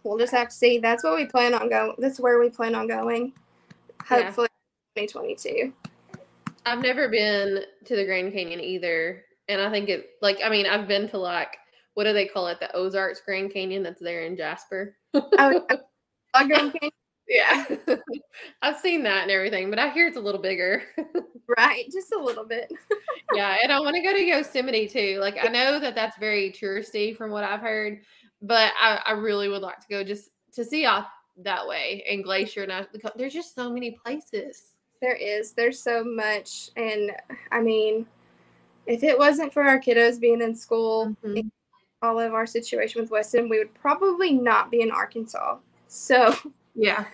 [0.03, 0.79] we'll just have to see.
[0.79, 1.95] That's what we plan on going.
[1.99, 3.33] That's where we plan on going.
[4.11, 4.25] Yeah.
[4.25, 4.49] Hopefully,
[4.97, 5.73] 2022.
[6.67, 9.25] I've never been to the Grand Canyon either.
[9.49, 11.57] And I think it like I mean, I've been to like
[11.95, 12.59] what do they call it?
[12.61, 14.97] The Ozarks Grand Canyon that's there in Jasper.
[15.15, 15.67] Oh,
[16.35, 16.91] Grand Canyon,
[17.29, 17.65] Yeah.
[18.63, 20.83] I've seen that and everything, but I hear it's a little bigger.
[21.59, 21.85] right?
[21.93, 22.73] Just a little bit.
[23.35, 25.19] yeah, and I want to go to Yosemite too.
[25.21, 28.01] Like I know that that's very touristy from what I've heard,
[28.43, 31.07] but I, I really would like to go just to see off
[31.39, 32.65] that way and Glacier.
[32.65, 34.74] And there's just so many places.
[35.01, 35.53] There is.
[35.53, 37.13] There's so much, and
[37.53, 38.07] I mean,
[38.87, 41.51] if it wasn't for our kiddos being in school, Mhm.
[42.03, 45.59] all of our situation with Weston, we would probably not be in Arkansas.
[45.89, 46.35] So
[46.75, 47.05] Yeah.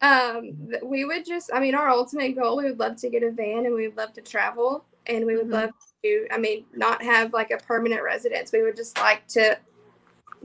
[0.00, 3.30] um we would just i mean our ultimate goal we would love to get a
[3.30, 5.52] van and we would love to travel and we would Mhm.
[5.52, 5.70] love
[6.02, 9.56] to i mean not have like a permanent residence we would just like to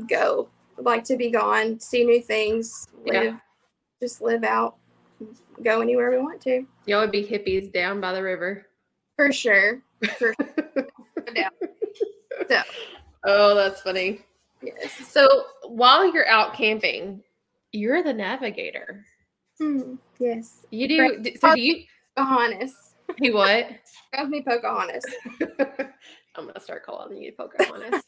[0.07, 0.47] go
[0.77, 3.21] like to be gone see new things Yeah.
[3.21, 3.41] live
[4.01, 4.77] just live out
[5.63, 8.65] go anywhere we want to Y'all would be hippies down by the river.
[9.15, 9.81] for sure
[10.17, 10.33] for
[11.35, 11.51] doubt.
[12.49, 12.61] so
[13.25, 14.21] Oh, that's funny.
[14.61, 15.27] yes So
[15.67, 17.21] while you're out camping,
[17.71, 19.05] you're the navigator.
[19.59, 21.21] Hmm, yes You do.
[21.21, 21.83] d- So do you?
[22.15, 23.67] pocahontas You what?
[24.15, 25.05] Call me pocahontas
[26.35, 28.03] I'm gonna start calling you Pocahontas.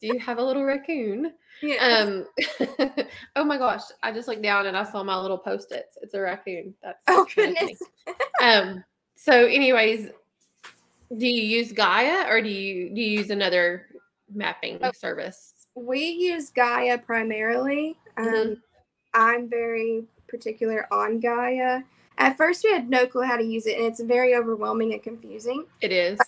[0.00, 1.32] Do you have a little raccoon?
[1.62, 2.26] yeah Um.
[3.36, 3.82] oh my gosh!
[4.02, 5.98] I just looked down and I saw my little post-its.
[6.02, 6.74] It's a raccoon.
[6.82, 7.78] That's oh goodness
[8.42, 8.82] Um.
[9.14, 10.08] So, anyways,
[11.16, 13.86] do you use Gaia or do you do you use another
[14.32, 14.92] mapping Oh.
[14.92, 15.54] service?
[15.74, 17.96] we use Gaia primarily.
[18.16, 18.56] Um, Mhm.
[19.14, 21.82] I'm very particular on Gaia.
[22.18, 25.02] At first, we had no clue how to use it, and it's very overwhelming and
[25.02, 25.66] confusing.
[25.80, 26.18] It is.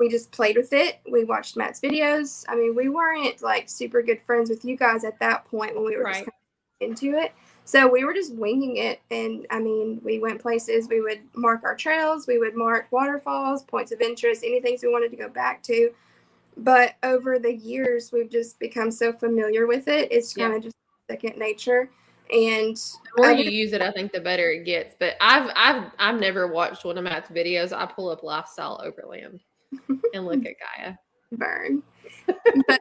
[0.00, 0.98] We just played with it.
[1.08, 2.46] We watched Matt's videos.
[2.48, 5.84] I mean, we weren't like super good friends with you guys at that point when
[5.84, 6.28] we were just Right.
[6.28, 6.32] of
[6.80, 7.32] into it.
[7.66, 9.00] So we were just winging it.
[9.10, 10.88] And I mean, we went places.
[10.88, 12.26] We would mark our trails.
[12.26, 15.92] We would mark waterfalls, points of interest, anything we wanted to go back to.
[16.56, 20.10] But over the years, we've just become so familiar with it.
[20.10, 20.46] It's Yeah.
[20.46, 20.76] kind of just
[21.10, 21.90] second nature.
[22.32, 24.94] And The more I you use it, I think the better it gets.
[24.98, 27.76] But I've I've I've never watched one of Matt's videos.
[27.76, 29.40] I pull up Lifestyle Overland
[30.14, 30.94] and look at Gaia.
[31.32, 31.82] burn.
[32.66, 32.80] but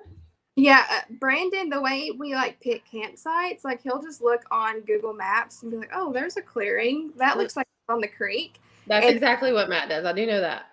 [0.55, 5.13] yeah, uh, Brandon, the way we like pick campsites, like he'll just look on Google
[5.13, 9.05] Maps and be like, "Oh, there's a clearing that looks like on the creek." That's
[9.05, 10.05] And- exactly what Matt does.
[10.05, 10.65] I do know that.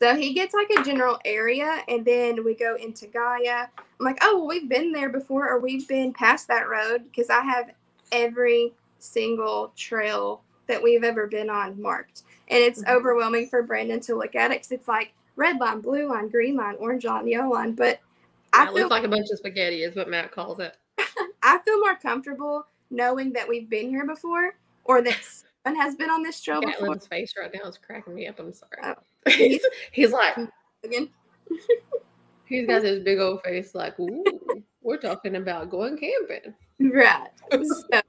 [0.00, 3.66] So he gets like a general area, and then we go into Gaia.
[3.98, 7.30] I'm like, "Oh, well, we've been there before, or we've been past that road," because
[7.30, 7.70] I have
[8.12, 12.94] every single trail that we've ever been on marked, and it's Mhm.
[12.94, 16.56] overwhelming for Brandon to look at it because it's like red line, blue line, green
[16.56, 18.00] line, orange line, yellow line, but.
[18.52, 20.76] I feel looks like a bunch of spaghetti, is what Matt calls it.
[21.42, 25.18] I feel more comfortable knowing that we've been here before or that
[25.64, 26.88] someone has been on this trail before.
[26.88, 28.38] Gatlin's face right now is cracking me up.
[28.38, 28.78] I'm sorry.
[28.82, 28.94] Oh.
[29.30, 30.36] he's, he's like,
[30.84, 31.08] Again,
[32.44, 34.24] he's got this big old face, like, ooh,
[34.82, 36.54] we're talking about going camping.
[36.92, 37.28] right.
[37.50, 38.00] So,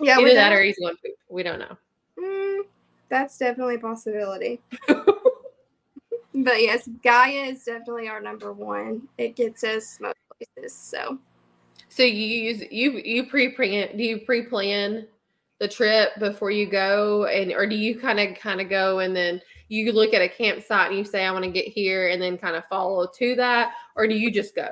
[0.00, 1.14] yeah, Either that, or he's going poop.
[1.28, 1.76] We don't know.
[2.18, 2.60] mm,
[3.08, 4.60] that's definitely a possibility.
[6.34, 9.08] But yes, Gaia is definitely our number one.
[9.18, 10.76] It gets us most places.
[10.76, 11.18] So
[11.88, 15.06] So you use you you pre-plan do you pre-plan
[15.58, 19.14] the trip before you go and or do you kind of kind of go and
[19.14, 22.20] then you look at a campsite and you say I want to get here and
[22.20, 24.68] then kind of follow to that or do you just go?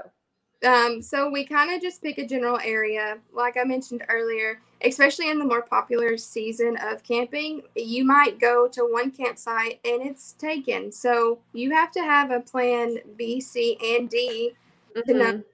[0.66, 5.30] Um, so we kind of just pick a general area, like I mentioned earlier, especially
[5.30, 7.62] in the more popular season of camping.
[7.74, 10.92] You might go to one campsite and it's taken.
[10.92, 14.54] So you have to have a plan B, C, and D,
[15.06, 15.44] To know- Mhm.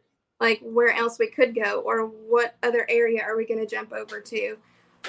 [0.41, 3.93] like where else we could go or what other area are we going to jump
[3.93, 4.57] over to,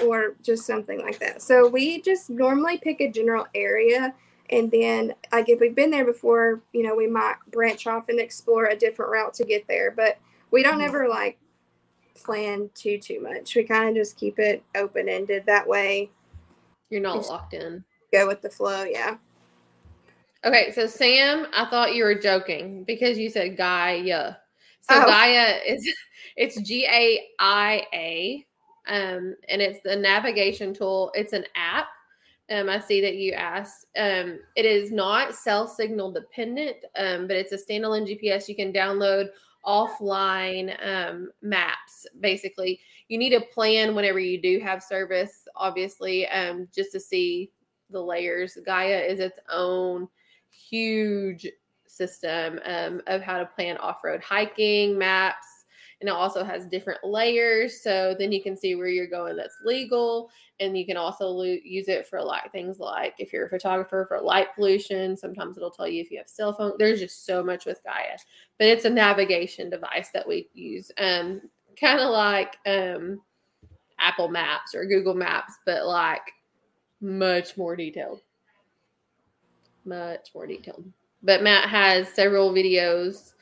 [0.02, 1.40] or just something like that.
[1.40, 4.14] So we just normally pick a general area.
[4.50, 8.20] And then, like, if we've been there before, you know, we might branch off and
[8.20, 9.90] explore a different route to get there.
[9.90, 10.18] But
[10.50, 10.86] we don't Mhm.
[10.86, 11.38] ever like
[12.22, 13.54] plan too too much.
[13.54, 15.44] We kind of just keep it open ended.
[15.46, 16.10] That way,
[16.90, 17.84] You're not locked in.
[18.12, 18.84] go with the flow.
[18.84, 19.16] Yeah.
[20.44, 24.34] Okay, so Sam, I thought you were joking because you said Gaia.
[24.82, 25.06] So Oh.
[25.06, 25.88] Gaia is
[26.36, 28.46] it's G A I A,
[28.86, 31.10] um, and it's the navigation tool.
[31.14, 31.88] It's an app.
[32.48, 33.86] Um, I see that you asked.
[33.98, 38.72] Um, it is not cell signal dependent, um, but it's a standalone GPS you can
[38.72, 39.30] download
[39.66, 42.06] offline um, maps.
[42.20, 47.50] Basically, you need a plan whenever you do have service, obviously, um, just to see
[47.90, 48.58] the layers.
[48.64, 50.08] Gaia is its own
[50.50, 51.46] huge
[51.86, 55.55] system um, of how to plan off road hiking maps
[56.00, 57.80] and it also has different layers.
[57.80, 60.30] So then you can see where you're going that's legal.
[60.60, 64.04] And you can also lo- use it for like things like if you're a photographer
[64.08, 66.72] for light pollution sometimes it'll tell you if you have cell phone.
[66.78, 68.18] There's just so much with gaia.
[68.58, 71.40] But it's a navigation device that we use um
[71.80, 73.20] kind of like um
[73.98, 76.32] apple maps or google maps but like
[77.00, 78.20] much more detailed.
[79.84, 80.84] Much more detailed.
[81.22, 83.32] But matt has several videos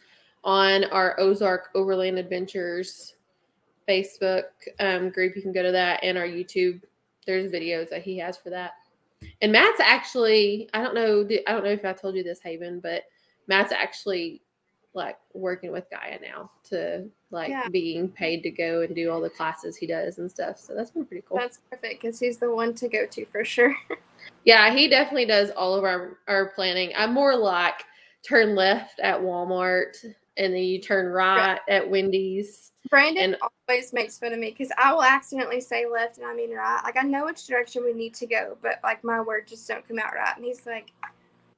[0.44, 3.16] on our Ozark Overland Adventures
[3.88, 4.44] Facebook
[4.78, 5.34] um, group.
[5.34, 6.82] You can go to that and our YouTube.
[7.26, 8.72] There's videos that he has for that.
[9.40, 12.80] And Matt's actually, I don't know, I don't know if I told you this, Haven,
[12.80, 13.04] but
[13.46, 14.42] Matt's actually
[14.92, 17.68] like working with Gaia now to like yeah.
[17.68, 20.58] being paid to go and do all the classes he does and stuff.
[20.58, 21.38] So that's been pretty cool.
[21.38, 23.74] That's perfect because he's the one to go to for sure.
[24.44, 26.92] yeah, he definitely does all of our our planning.
[26.96, 27.84] I'm more like
[28.22, 29.96] turn left at Walmart
[30.36, 32.72] and then you turn right at Wendy's.
[32.90, 33.36] Brandon and,
[33.68, 36.80] always makes fun of me because I will accidentally say left and I mean right.
[36.84, 39.86] Like I know which direction we need to go, but like my words just don't
[39.88, 40.36] come out right.
[40.36, 40.92] And he's like,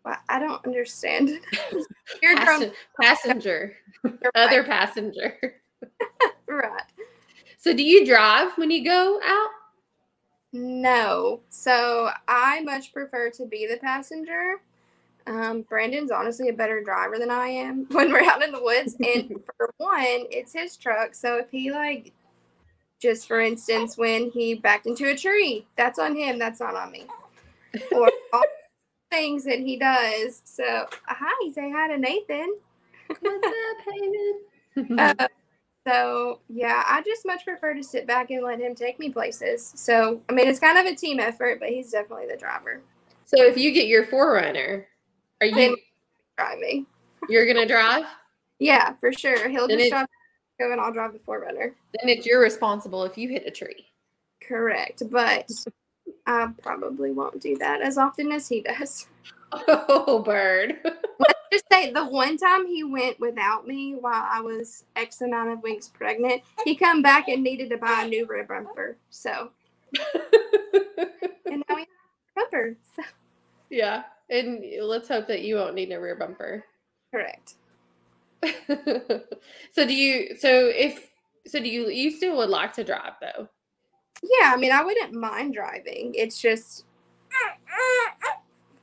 [0.04, 1.30] well, I don't understand.
[2.22, 3.76] You're Passen- passenger,
[4.34, 5.36] other passenger.
[6.46, 6.82] right.
[7.58, 9.50] So do you drive when you go out?
[10.52, 11.40] No.
[11.48, 14.60] So I much prefer to be the passenger.
[15.26, 18.96] Um, Brandon's honestly a better driver than I am when we're out in the woods.
[19.04, 21.14] And for one, it's his truck.
[21.14, 22.12] So if he like
[23.00, 26.90] just for instance, when he backed into a tree, that's on him, that's not on
[26.90, 27.06] me.
[27.92, 28.42] Or all
[29.10, 30.42] things that he does.
[30.44, 32.56] So hi, say hi to Nathan.
[33.20, 34.98] What's up, Hayden?
[34.98, 35.28] uh,
[35.86, 39.72] so yeah, I just much prefer to sit back and let him take me places.
[39.76, 42.80] So I mean, it's kind of a team effort, but he's definitely the driver.
[43.24, 44.84] So if you get your 4Runner,
[45.40, 45.76] are you
[46.36, 46.86] driving?
[47.28, 48.04] You're gonna drive?
[48.58, 49.48] Yeah, for sure.
[49.48, 50.06] He'll just drive
[50.58, 51.72] go and I'll drive the 4Runner.
[52.00, 53.86] Then it's your responsible if you hit a tree.
[54.40, 55.50] Correct, but
[56.26, 59.06] I probably won't do that as often as he does.
[59.68, 60.76] Oh, bird.
[60.84, 65.50] Let's just say the one time he went without me while I was X amount
[65.50, 68.96] of weeks pregnant, he come back and needed to buy a new rear bumper.
[69.10, 69.50] So,
[71.46, 72.76] and now he has a bumper.
[72.96, 73.02] So.
[73.70, 74.02] Yeah.
[74.28, 76.64] And let's hope that you won't need a rear bumper.
[77.12, 77.54] Correct.
[78.42, 81.10] so do you so if
[81.46, 83.48] so do you you still would like to drive though?
[84.22, 86.12] Yeah, I mean I wouldn't mind driving.
[86.14, 86.84] It's just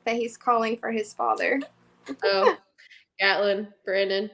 [0.05, 1.59] that he's calling for his father.
[2.23, 2.57] oh.
[3.19, 4.29] Gatlin, Brandon.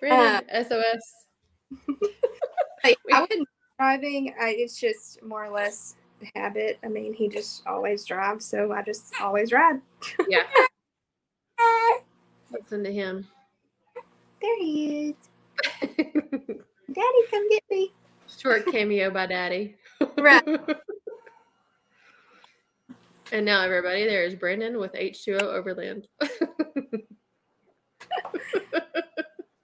[0.00, 1.26] Brandon, uh, SOS.
[2.84, 4.34] I, I wouldn't driving.
[4.40, 5.96] I, it's just more or less
[6.34, 6.78] habit.
[6.84, 9.80] I mean, he just always drives, so I just always ride.
[10.28, 10.42] yeah.
[12.52, 13.26] Listen to him.
[14.40, 15.14] There he is.
[15.80, 17.92] Daddy, come get me.
[18.38, 19.76] Short cameo by Daddy.
[20.18, 20.44] Right.
[23.32, 26.06] and now, everybody, there is Brandon with H2O Overland.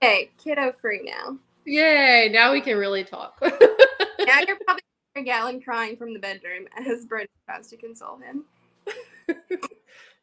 [0.01, 1.37] hey, kiddo free now.
[1.65, 2.29] Yay!
[2.31, 3.37] Now we can really talk.
[3.41, 4.81] now you're probably
[5.19, 8.45] Gatlin crying from the bedroom as Brent tries to console him.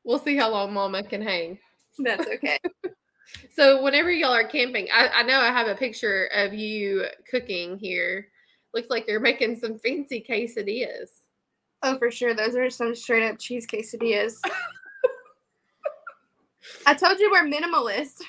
[0.04, 1.58] we'll see how long Mama can hang.
[1.98, 2.58] That's okay.
[3.54, 7.78] so whenever y'all are camping, I, I know I have a picture of you cooking
[7.78, 8.28] here.
[8.74, 11.08] Looks like you're making some fancy quesadillas.
[11.82, 12.34] Oh, for sure.
[12.34, 14.40] Those are some straight up cheese quesadillas.
[16.86, 18.22] I told you we're minimalist.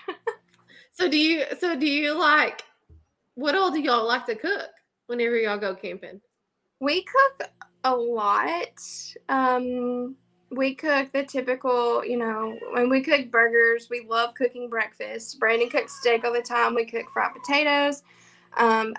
[0.92, 2.64] so do you so do you like
[3.36, 4.70] what all do y'all like to cook
[5.08, 6.22] whenever y'all go camping?
[6.80, 7.50] We cook
[7.84, 8.82] a lot.
[9.28, 10.16] Um,
[10.52, 15.40] we cook the typical, you know, when we cook burgers, we love cooking breakfast.
[15.40, 16.74] Brandon cooks steak all the time.
[16.74, 18.04] We cook fried potatoes.
[18.58, 18.96] Um,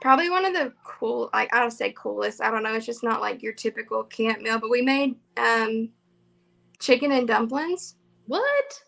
[0.00, 2.40] probably one of the cool, like I don't say coolest.
[2.42, 2.74] I don't know.
[2.74, 4.58] It's just not like your typical camp meal.
[4.58, 5.90] But we made um,
[6.78, 7.96] chicken and dumplings.
[8.26, 8.82] What?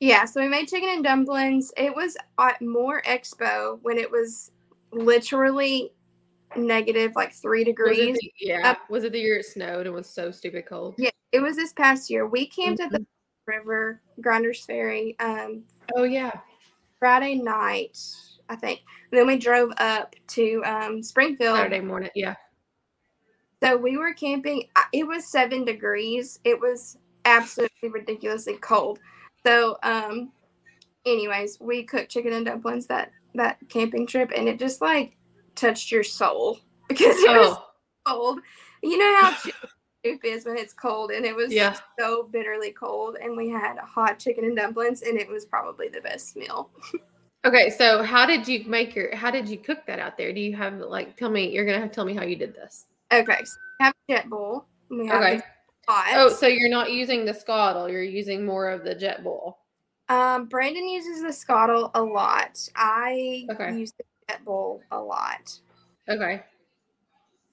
[0.00, 1.72] Yeah, so we made chicken and dumplings.
[1.76, 4.50] It was at Moore Expo when it was
[4.90, 5.92] literally
[6.56, 8.12] negative like three degrees.
[8.12, 8.70] Was the, yeah.
[8.70, 8.78] Up.
[8.90, 10.94] Was it the year it snowed and was so stupid cold?
[10.98, 12.26] Yeah, it was this past year.
[12.26, 12.86] We camped mm-hmm.
[12.86, 13.50] at the mm-hmm.
[13.50, 15.16] river, Grinders Ferry.
[15.18, 16.32] Um, oh yeah.
[16.98, 17.98] Friday night,
[18.48, 18.80] I think.
[19.10, 21.56] And then we drove up to um, Springfield.
[21.56, 22.34] Saturday morning, yeah.
[23.62, 24.68] So we were camping.
[24.92, 26.40] It was seven degrees.
[26.44, 28.98] It was absolutely ridiculously cold.
[29.44, 30.32] So um,
[31.06, 35.16] anyways, we cooked chicken and dumplings that that camping trip, and it just like
[35.54, 37.66] touched your soul because it was Oh,
[38.06, 38.40] cold.
[38.82, 41.76] You know how soup is when it's cold, and it was Yeah.
[41.98, 43.16] so bitterly cold.
[43.22, 46.70] And we had hot chicken and dumplings, and it was probably the best meal.
[47.44, 47.70] okay.
[47.70, 49.14] So how did you make your?
[49.14, 50.32] How did you cook that out there?
[50.32, 51.16] Do you have like?
[51.16, 51.50] Tell me.
[51.50, 52.86] You're gonna have to tell me how you did this.
[53.12, 54.64] Okay, so we have a Jetboil.
[54.90, 55.42] We have Okay.
[56.14, 57.90] Oh, so you're not using the Skottle.
[57.90, 59.54] You're using more of the Jetboil.
[60.08, 62.58] Um, Brandon uses the Skottle a lot.
[62.76, 63.72] I Okay.
[63.76, 64.04] use the
[64.44, 65.58] bowl a lot.
[66.08, 66.42] Okay.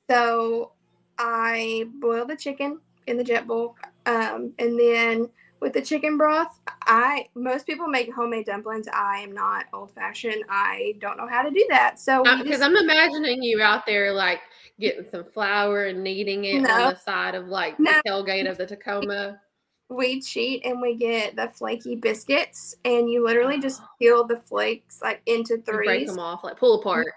[0.09, 0.71] So
[1.17, 3.75] I boil the chicken in the Jetboil,
[4.05, 8.87] um, and then with the chicken broth, I most people make homemade dumplings.
[8.93, 10.43] I am not old fashioned.
[10.49, 11.99] I don't know how to do that.
[11.99, 14.39] So Because just- I'm imagining you out there like
[14.79, 16.69] getting some flour and kneading it No.
[16.71, 17.91] on the side of like No.
[17.91, 19.41] the tailgate of the Tacoma.
[19.89, 25.01] We cheat and we get the flaky biscuits, and you literally just peel the flakes
[25.01, 27.07] like into You break them off, like pull apart.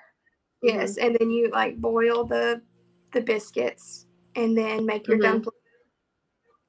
[0.62, 2.62] Yes, and then you like boil the
[3.12, 4.06] the biscuits
[4.36, 5.22] and then make your Mhm.
[5.22, 5.58] dumplings.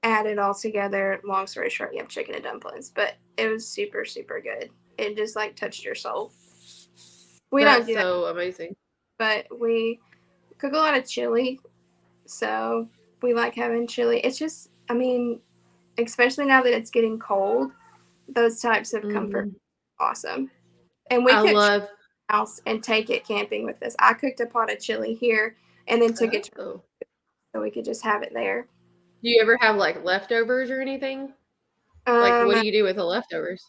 [0.03, 1.21] Add it all together.
[1.23, 4.69] Long story short, you have chicken and dumplings, but it was super super good.
[4.97, 6.33] It just like touched your soul.
[7.51, 8.75] We That's don't do that, so amazing.
[9.17, 9.99] but we
[10.57, 11.61] cook a lot of chili,
[12.25, 12.89] so
[13.21, 14.19] we like having chili.
[14.19, 15.39] It's just, I mean,
[15.97, 17.71] especially now that it's getting cold,
[18.27, 19.55] those types of comfort Mhm.
[19.99, 20.51] awesome.
[21.11, 21.89] And we I cook love.
[22.29, 23.95] house and take it camping with us.
[23.99, 25.55] I cooked a pot of chili here
[25.87, 26.83] and then took it to, Oh.
[27.53, 28.67] so we could just have it there.
[29.21, 31.33] Do you ever have like leftovers or anything?
[32.07, 33.65] Like, Um, what do you do with the leftovers?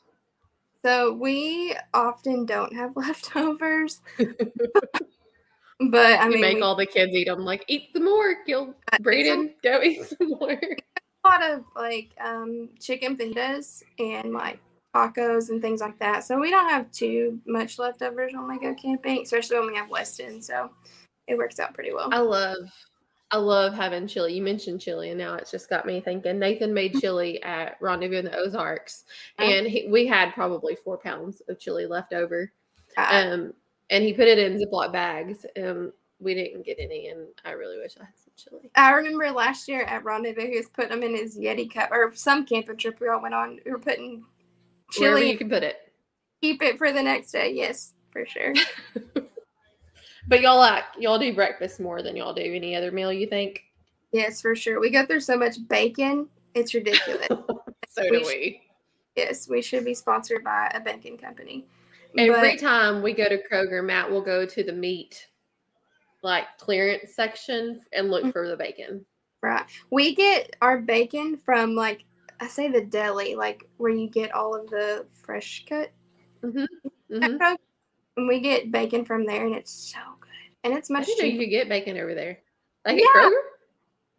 [0.85, 7.13] so we often don't have leftovers, but I you mean, make we, all the kids
[7.13, 7.45] eat them.
[7.45, 8.45] Like, eat some more.
[8.45, 9.55] Kill Braden.
[9.63, 10.61] Go eat some more.
[11.25, 14.61] a lot of like um, chicken fajitas and like
[14.95, 16.25] tacos and things like that.
[16.25, 19.91] So we don't have too much leftovers when we go camping, especially when we have
[19.91, 20.41] Weston.
[20.43, 20.71] So
[21.27, 22.11] it works out pretty well.
[22.13, 22.71] I love.
[23.31, 24.35] I love having chili.
[24.35, 26.39] You mentioned chili, and now it's just got me thinking.
[26.39, 29.05] Nathan made chili at Rendezvous in the Ozarks,
[29.39, 32.53] and he, we had probably four pounds of chili left over.
[32.97, 33.53] Um,
[33.91, 35.45] and he put it in Ziploc bags.
[35.61, 38.71] Um, we didn't get any, and I really wish I had some chili.
[38.77, 42.13] I remember last year at Rendezvous, he was putting them in his Yeti cup, or
[42.15, 43.59] some camping trip we all went on.
[43.65, 44.25] We were putting
[44.91, 45.09] chili.
[45.11, 45.93] Wherever you can put it.
[46.41, 47.53] keep it for the next day.
[47.53, 48.55] Yes, for sure.
[50.27, 53.13] But y'all like y'all do breakfast more than y'all do any other meal.
[53.13, 53.63] You think?
[54.13, 54.81] yes, for sure.
[54.81, 57.27] We go through so much bacon, it's ridiculous.
[57.91, 58.61] so We do we.
[59.17, 61.67] yes, we should be sponsored by a bacon company.
[62.17, 65.27] Every But- time we go to Kroger, Matt will go to the meat
[66.25, 69.05] like clearance section and look for the bacon.
[69.43, 69.65] Right.
[69.91, 72.05] We get our bacon from like
[72.41, 75.93] I say the deli, like where you get all of the fresh cut.
[76.43, 76.65] Mhm.
[76.65, 77.57] at Mhm.
[78.17, 80.31] And we get bacon from there and it's so good.
[80.65, 82.39] And it's I much didn't know you cheaper could get bacon over there.
[82.87, 83.05] Like Yeah.
[83.07, 83.43] at Kroger?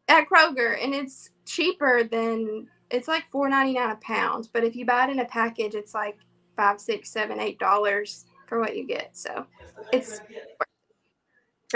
[0.08, 4.50] at Kroger and it's cheaper than it's like four ninety nine a pound.
[4.54, 6.18] But if you buy it in a package, it's like
[6.56, 9.18] five, six, seven, eight dollars for what you get.
[9.18, 9.48] So
[9.92, 10.22] it's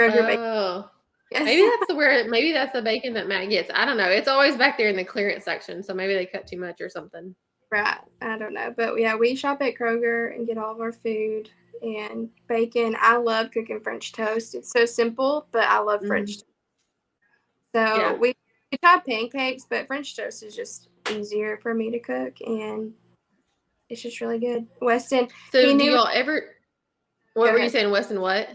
[0.00, 0.44] Kroger bacon.
[0.44, 0.90] Oh,
[1.30, 1.44] Yes.
[1.44, 3.70] maybe that's the where maybe that's the bacon that Matt gets.
[3.72, 4.08] I don't know.
[4.08, 6.88] It's always back there in the clearance section, so maybe they cut too much or
[6.88, 7.36] something.
[7.70, 7.98] Right.
[8.20, 8.74] I don't know.
[8.76, 11.50] But yeah, we shop at Kroger and get all of our food
[11.82, 12.96] and bacon.
[12.98, 14.56] I love cooking French toast.
[14.56, 16.08] It's so simple, but I love mm-hmm.
[16.08, 16.44] French toast.
[17.76, 18.12] So Yeah.
[18.14, 18.34] we,
[18.72, 22.92] we tried pancakes, but French toast is just easier for me to cook and
[23.88, 24.66] it's just really good.
[24.80, 26.56] Weston So do y'all ever?
[27.34, 28.20] What were you saying, Weston?
[28.20, 28.48] What?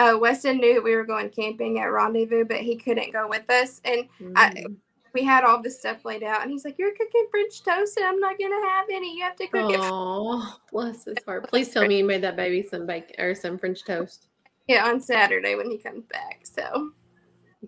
[0.00, 3.80] Uh Weston knew we were going camping at Rendezvous, but he couldn't go with us.
[3.84, 4.76] And I- Mm.
[5.14, 8.06] we had all this stuff laid out and he's like, You're cooking French toast and
[8.06, 9.16] I'm not gonna have any.
[9.16, 11.48] You have to cook it Oh, bless his heart.
[11.48, 14.28] Please tell me you made that baby some bacon or some French toast.
[14.68, 16.40] Yeah, on Saturday when he comes back.
[16.44, 16.90] So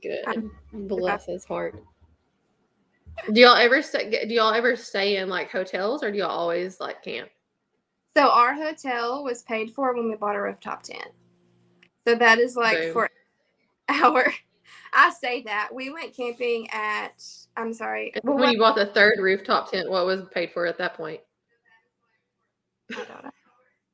[0.01, 0.51] Good.
[0.73, 1.83] Bless his heart.
[3.33, 4.25] Do y'all ever stay?
[4.27, 7.29] Do y'all ever stay in like hotels, or do y'all always like camp?
[8.17, 11.09] So our hotel was paid for when we bought a rooftop tent.
[12.07, 12.93] So that is like Boom.
[12.93, 13.11] for
[13.89, 14.33] our.
[14.95, 17.23] I say that we went camping at.
[17.57, 18.13] I'm sorry.
[18.25, 21.21] Well, when you bought the third rooftop tent, what was paid for at that point?
[22.95, 23.35] I don't.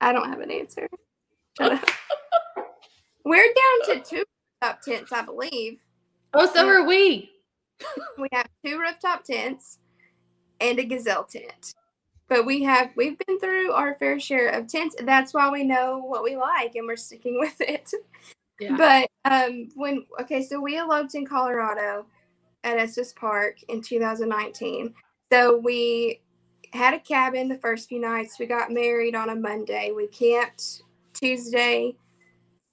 [0.01, 0.89] I don't have an answer.
[3.25, 4.25] We're down to two
[4.63, 5.83] rooftop tents, I believe.
[6.35, 6.73] Oh, so Yeah.
[6.73, 7.31] are we.
[8.17, 9.79] We have two rooftop tents
[10.61, 11.75] and a gazelle tent.
[12.29, 14.95] But we have we've been through our fair share of tents.
[15.03, 17.91] That's why we know what we like and we're sticking with it.
[18.61, 18.77] Yeah.
[18.77, 22.07] But um, when okay, so we eloped in Colorado
[22.65, 24.93] at Estes Park in 2019.
[25.33, 26.21] So we
[26.73, 28.39] had a cabin the first few nights.
[28.39, 29.93] We got married on a Monday.
[29.95, 30.83] We camped
[31.15, 31.97] Tuesday,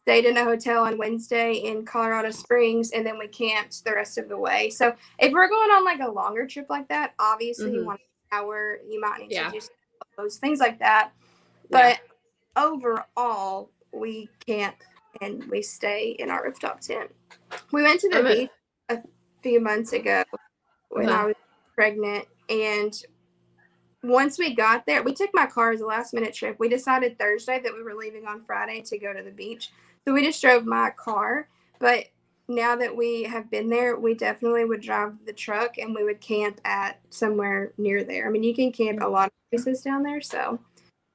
[0.02, 4.18] stayed in a hotel on Wednesday in Colorado Springs, and then we camped the rest
[4.18, 4.70] of the way.
[4.70, 7.86] So if we're going on like a longer trip like that, obviously you Mhm.
[7.86, 8.08] want an
[8.40, 9.50] hour, you might need Yeah.
[9.50, 9.66] to do
[10.18, 11.12] those things like that.
[11.70, 11.98] Yeah.
[12.56, 14.76] But overall, we camp
[15.22, 17.12] and we stay in our rooftop tent.
[17.72, 18.50] We went to the I'm a- beach
[18.90, 19.00] a
[19.42, 20.24] few months ago
[20.90, 21.22] when Uh-huh.
[21.22, 21.36] I was
[21.76, 22.94] pregnant, and
[24.04, 26.58] once we got there, we took my car as a last minute trip.
[26.60, 29.72] We decided Thursday that we were leaving on Friday to go to the beach.
[30.06, 31.48] So we just drove my car.
[31.80, 32.06] But
[32.48, 36.22] now that we have been there, we definitely would drive the truck and we would
[36.22, 38.28] camp at somewhere near there.
[38.28, 40.22] I mean, you can camp a lot of places down there.
[40.22, 40.60] So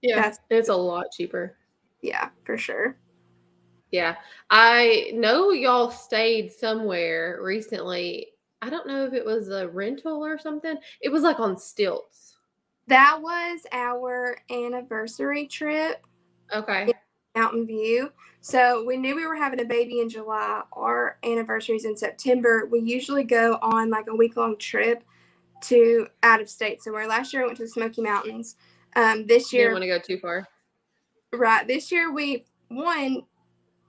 [0.02, 1.56] Yeah, That's- it's a lot cheaper.
[2.00, 2.96] yeah, for sure.
[3.92, 4.16] Yeah.
[4.48, 8.28] I know y'all stayed somewhere recently.
[8.62, 10.76] I don't know if it was a rental or something.
[11.00, 12.38] It was like on stilts.
[12.86, 16.04] That was our anniversary trip.
[16.54, 16.92] Okay.
[17.34, 18.10] Mountain View.
[18.40, 20.62] So we knew we were having a baby in July.
[20.72, 22.66] Our anniversary's in September.
[22.70, 25.04] We usually go on like a week long trip
[25.62, 27.06] to out of state somewhere.
[27.06, 28.56] Last year I went to the Smoky Mountains.
[28.96, 30.48] Um, this year, Didn't want to go too far.
[31.32, 31.66] right?
[31.66, 33.22] This year we one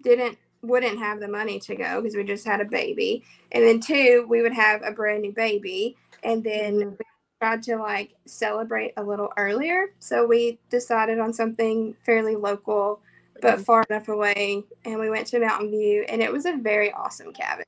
[0.04, 3.80] didn't wouldn't have the money to go because we just had a baby, and then
[3.80, 7.00] two we would have a brand new baby, and then Mhm.
[7.00, 7.06] we
[7.40, 9.94] tried to like celebrate a little earlier.
[9.98, 13.02] So we decided on something fairly local
[13.42, 13.66] but Mhm.
[13.66, 14.64] far enough away.
[14.86, 17.66] And we went to Mountain View, and it was a very awesome cabin.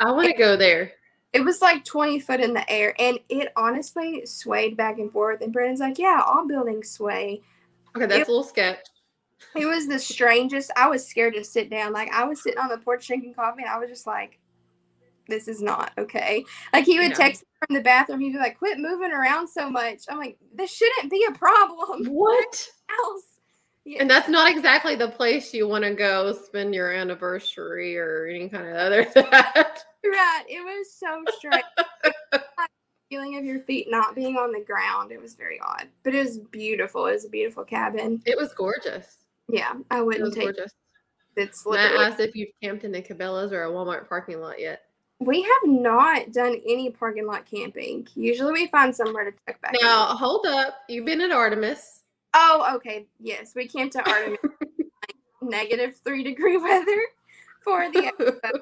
[0.00, 0.92] I want to go there.
[1.32, 5.40] It was like 20 foot in the air, and it honestly swayed back and forth.
[5.42, 7.42] And Brandon's like, Yeah, all buildings sway.
[7.96, 8.78] Okay, that's a little sketch.
[9.54, 10.70] It was the strangest.
[10.76, 11.92] I was scared to sit down.
[11.92, 14.38] Like, I was sitting on the porch drinking coffee, and I was just like,
[15.28, 16.44] This is not okay.
[16.72, 18.20] Like, he would text me from the bathroom.
[18.20, 20.04] He'd be like, Quit moving around so much.
[20.08, 22.06] I'm like, This shouldn't be a problem.
[22.06, 22.68] What?
[23.04, 23.35] Else.
[23.86, 24.00] Yeah.
[24.00, 28.48] And that's not exactly the place you want to go spend your anniversary or any
[28.48, 29.84] kind of other that.
[30.04, 30.44] Right.
[30.48, 31.62] It was so strange.
[33.08, 35.12] Feeling of your feet not being on the ground.
[35.12, 37.06] It was very odd, but it was beautiful.
[37.06, 38.20] It was a beautiful cabin.
[38.26, 39.18] It was gorgeous.
[39.48, 40.72] Yeah, I wouldn't take gorgeous.
[41.36, 44.82] it's Matt asked if you've camped in a Cabela's or a Walmart parking lot yet.
[45.20, 48.08] We have not done any parking lot camping.
[48.16, 49.74] Usually we find somewhere to check back.
[49.74, 49.86] in.
[49.86, 50.78] Now, hold up.
[50.88, 52.02] You've been at Artemis.
[52.38, 53.06] Oh, okay.
[53.18, 54.38] Yes, we camped at Artemis.
[55.42, 57.00] negative three degree weather
[57.60, 58.60] for the episode.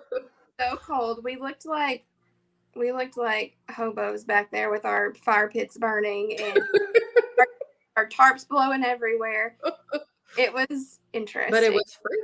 [0.61, 1.25] so cold.
[1.25, 2.05] We looked like
[2.77, 6.59] we looked like hobos back there with our fire pits burning and
[7.39, 7.47] our,
[7.97, 9.57] our tarps blowing everywhere.
[10.39, 11.53] It was interesting.
[11.53, 12.23] but it was free.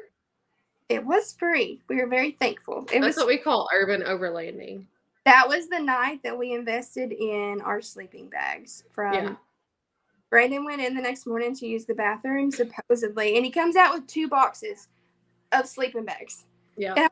[0.88, 1.80] it was free.
[1.88, 2.80] We were very thankful.
[2.92, 4.84] It That's was what we call urban overlanding.
[5.24, 9.34] that was the night that we invested in our sleeping bags from Yeah.
[10.30, 13.92] Brandon went in the next morning to use the bathroom supposedly, and he comes out
[13.92, 14.88] with two boxes
[15.52, 16.44] of sleeping bags.
[16.76, 17.08] Yeah.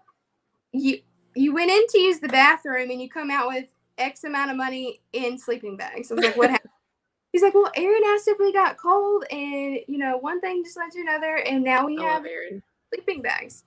[0.72, 1.00] You
[1.34, 3.66] you went in to use the bathroom and you come out with
[3.98, 6.10] X amount of money in sleeping bags.
[6.10, 6.72] I was like, what happened?
[7.32, 10.78] He's like, well, Aaron asked if we got cold, and you know, one thing just
[10.78, 12.62] led to another, and now we I have Aaron.
[12.88, 13.64] sleeping bags.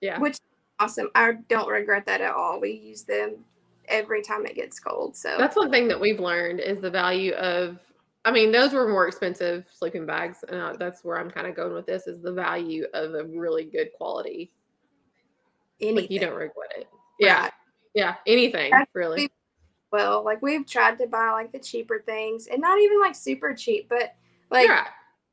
[0.00, 0.18] Yeah.
[0.18, 0.40] Which is
[0.80, 1.10] awesome.
[1.14, 2.60] I don't regret that at all.
[2.60, 3.36] We use them
[3.86, 5.16] every time it gets cold.
[5.16, 7.78] So That's one thing that we've learned is the value of.
[8.24, 11.54] I mean, those were more expensive sleeping bags, and uh, that's where I'm kind of
[11.54, 14.50] going with this is the value of a really good quality.
[15.80, 15.96] anything.
[15.96, 16.88] Like you don't regret it.
[17.20, 17.52] Yeah, Right.
[17.94, 19.30] yeah, anything That's- really.
[19.92, 20.24] well.
[20.24, 23.88] Like we've tried to buy like the cheaper things, and not even like super cheap,
[23.88, 24.14] but
[24.50, 24.86] like yeah,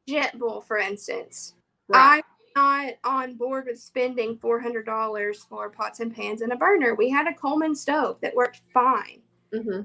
[0.07, 1.53] Jetboil, for instance.
[1.87, 2.23] right.
[2.55, 6.57] I'm not on board with spending four hundred dollars for pots and pans and a
[6.57, 6.93] burner.
[6.95, 9.21] We had a Coleman stove that worked fine,
[9.53, 9.81] hmm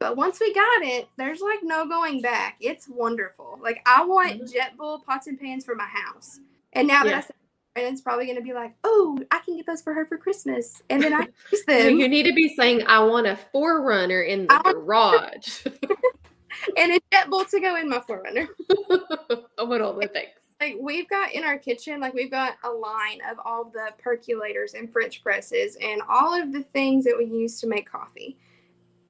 [0.00, 2.56] but once we got it, there's like no going back.
[2.60, 3.58] It's wonderful.
[3.62, 6.40] Like I want Jetboil pots and pans for my house,
[6.72, 7.10] and now that Mm-hmm.
[7.10, 7.18] Yeah.
[7.18, 7.34] I said,
[7.74, 10.82] Brandon's probably going to be like, "Oh, I can get those for her for Christmas,"
[10.90, 11.20] and then I
[11.52, 11.98] use So them.
[12.00, 15.64] you need to be saying, "I want a 4Runner in the I garage."
[16.76, 18.48] and a Jetboil to go in my 4Runner.
[19.58, 20.30] I want all the things.
[20.60, 24.74] like we've got in our kitchen like we've got a line of all the percolators
[24.74, 28.36] and french presses and all of the things that we use to make coffee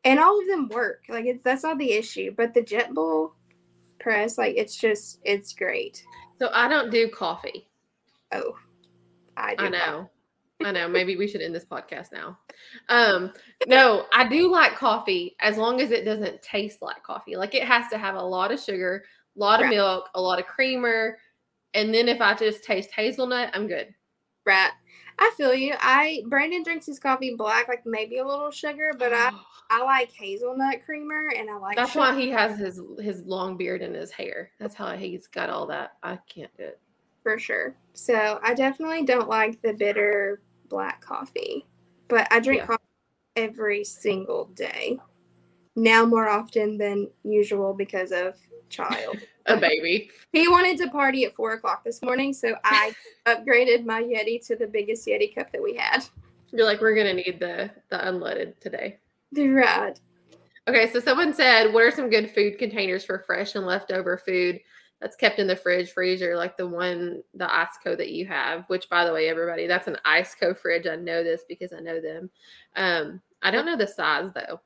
[0.05, 3.33] and all of them work like it's that's not the issue but the Jetboil
[3.99, 6.03] press like it's just it's great
[6.39, 7.69] So I don't do coffee.
[8.33, 8.57] oh
[9.37, 10.11] i do I know.
[10.63, 10.89] I know.
[10.89, 12.39] Maybe we should end this podcast now.
[12.91, 13.33] Um,
[13.67, 17.35] no, I do like coffee as long as it doesn't taste like coffee.
[17.35, 19.05] Like it has to have a lot of sugar,
[19.37, 19.77] a lot of Right.
[19.77, 21.17] milk, a lot of creamer,
[21.73, 23.95] and then if I just taste hazelnut, I'm good.
[24.45, 24.73] right
[25.23, 25.75] I feel you.
[25.79, 29.31] I Brandon drinks his coffee black, like maybe a little sugar, but I
[29.71, 31.77] I like hazelnut creamer and I like.
[31.77, 32.01] That's sugar.
[32.01, 34.51] why he has his his long beard and his hair.
[34.59, 35.93] That's how he's got all that.
[36.03, 36.81] I can't do it.
[37.23, 37.75] for sure.
[37.93, 41.67] So I definitely don't like the bitter black coffee,
[42.09, 42.67] but I drink Yeah.
[42.67, 42.83] coffee
[43.37, 44.99] every single day.
[45.81, 48.37] Now more often than usual because of
[48.69, 49.17] child.
[49.47, 50.11] A baby.
[50.31, 52.95] he wanted to party at four o'clock this morning, so I
[53.27, 56.05] upgraded my Yeti to the biggest Yeti cup that we had.
[56.53, 58.99] You're like, we're gonna need the the unleaded today.
[59.33, 59.99] The Right.
[60.69, 64.61] Okay, so someone said, what are some good food containers for fresh and leftover food
[65.01, 68.65] that's kept in the fridge, freezer, like the one, the Iceco that you have?
[68.67, 70.87] Which, by the way, everybody, that's an Iceco fridge.
[70.87, 72.29] I know this because I know them.
[72.77, 74.61] Um, I don't know the size though.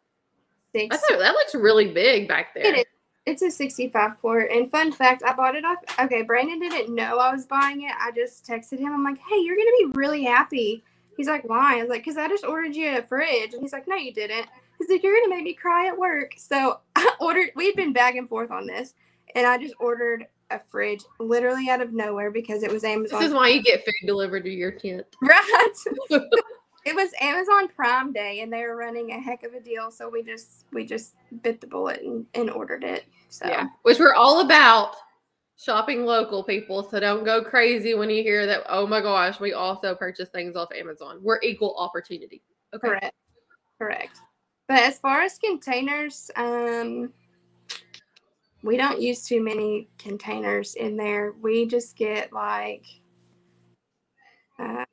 [0.74, 0.96] Six.
[0.96, 2.66] I thought that looks really big back there.
[2.66, 2.84] It is.
[3.26, 4.50] It's a 65 quart.
[4.50, 5.78] And fun fact, I bought it off.
[5.98, 7.92] Okay, Brandon didn't know I was buying it.
[7.98, 8.92] I just texted him.
[8.92, 10.84] I'm like, hey, you're going to be really happy.
[11.16, 11.78] He's like, why?
[11.78, 13.54] I was like, because I just ordered you a fridge.
[13.54, 14.46] And he's like, no, you didn't.
[14.78, 16.34] He's like, you're going to make me cry at work.
[16.36, 18.94] So I ordered, we'd been back and forth on this.
[19.34, 23.20] And I just ordered a fridge literally out of nowhere because it was Amazon.
[23.20, 25.06] This is why you get food delivered to your tent.
[25.22, 25.72] right.
[26.84, 29.90] it was Amazon Prime Day and they were running a heck of a deal.
[29.90, 33.04] So we just, we just bit the bullet and, and ordered it.
[33.28, 34.94] So Yeah, which we're all about
[35.56, 36.82] shopping local people.
[36.82, 38.64] So don't go crazy when you hear that.
[38.68, 41.20] Oh my gosh, we also purchase things off Amazon.
[41.22, 42.42] We're equal opportunity.
[42.74, 42.88] Okay.
[42.88, 43.14] Correct.
[43.78, 44.18] Correct.
[44.68, 47.12] But as far as containers, um,
[48.62, 51.32] we don't use too many containers in there.
[51.40, 52.86] We just get like,
[54.58, 54.84] uh,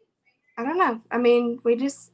[0.61, 1.01] I don't know.
[1.09, 2.11] I mean, we just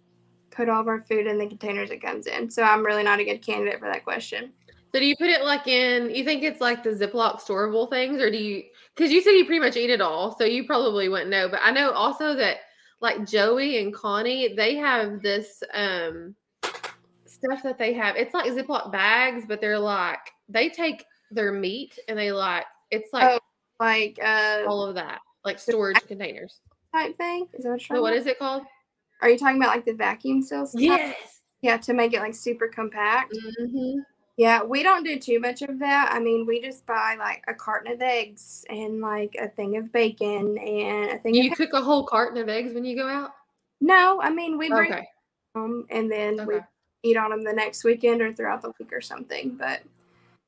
[0.52, 2.50] put all of our food in the containers it comes in.
[2.50, 4.54] So I'm really not a good candidate for that question.
[4.94, 6.16] So do you put it like in?
[6.16, 8.64] You think it's like the Ziploc storable things, or do you?
[8.96, 11.50] Because you said you pretty much eat it all, so you probably wouldn't know.
[11.50, 12.60] But I know also that
[13.02, 16.36] like Joey and Connie, they have this um
[17.26, 18.16] stuff that they have.
[18.16, 23.12] It's like Ziploc bags, but they're like they take their meat and they like it's
[23.12, 23.40] like Oh,
[23.82, 26.62] Like uh, all of that, like storage containers.
[26.98, 27.48] Type thing.
[27.54, 28.20] Is that what you're So what about?
[28.20, 28.64] is it called?
[29.22, 30.82] Are you talking about like the vacuum seal stuff?
[30.82, 31.40] Yes.
[31.62, 33.34] Yeah, to make it like super compact.
[33.60, 34.00] Mm-hmm.
[34.38, 36.12] Yeah, we don't do too much of that.
[36.14, 39.92] I mean, we just buy like a carton of eggs and like a thing of
[39.92, 43.32] bacon and a thing you cook a whole carton of eggs when you go out?
[43.82, 45.08] No, I mean we bring Okay.
[45.56, 46.60] them and then we
[47.04, 49.56] eat on them the next weekend or throughout the week or something.
[49.56, 49.82] But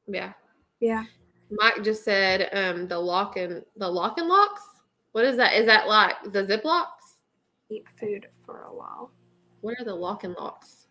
[0.08, 0.34] Yeah.
[0.80, 1.06] yeah,
[1.50, 4.62] Mike just said um the lock and the lock and locks.
[5.12, 5.53] What is that?
[5.53, 6.86] Is that like the ziplocs?
[7.72, 9.12] eat food for a while.
[9.62, 10.88] What are the lock and locks?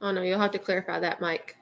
[0.00, 1.56] Oh no, you'll have to clarify that, Mike.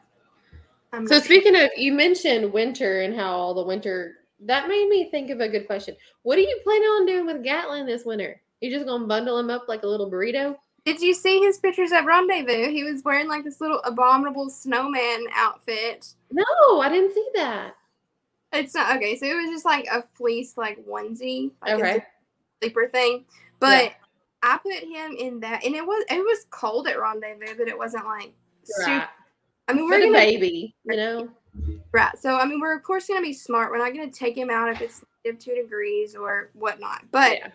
[0.92, 1.24] I'm So not sure.
[1.24, 4.14] speaking of, you mentioned winter and how all the winter.
[4.40, 5.96] That made me think of a good question.
[6.22, 8.40] What are you planning on doing with Gatlin this winter?
[8.61, 10.57] You just gonna bundle him up like a little burrito?
[10.84, 12.70] Did you see his pictures at Rendezvous?
[12.70, 16.14] He was wearing like this little abominable snowman outfit.
[16.30, 16.44] No,
[16.80, 17.74] I didn't see that.
[18.53, 19.16] It's not okay.
[19.16, 22.05] So it was just like a fleece like onesie, like Okay.
[22.62, 23.24] sleeper thing.
[23.61, 23.92] But Yeah.
[24.42, 27.76] I put him in that, and it was it was cold at Rendezvous, but it
[27.76, 28.32] wasn't like
[28.64, 28.90] super.
[28.90, 29.09] Right.
[29.68, 31.28] I mean, we're gonna baby, you know.
[31.92, 32.16] right.
[32.18, 33.70] So I mean, we're of course gonna be smart.
[33.70, 37.03] We're not gonna take him out if it's negative two degrees or whatnot.
[37.11, 37.49] But yeah.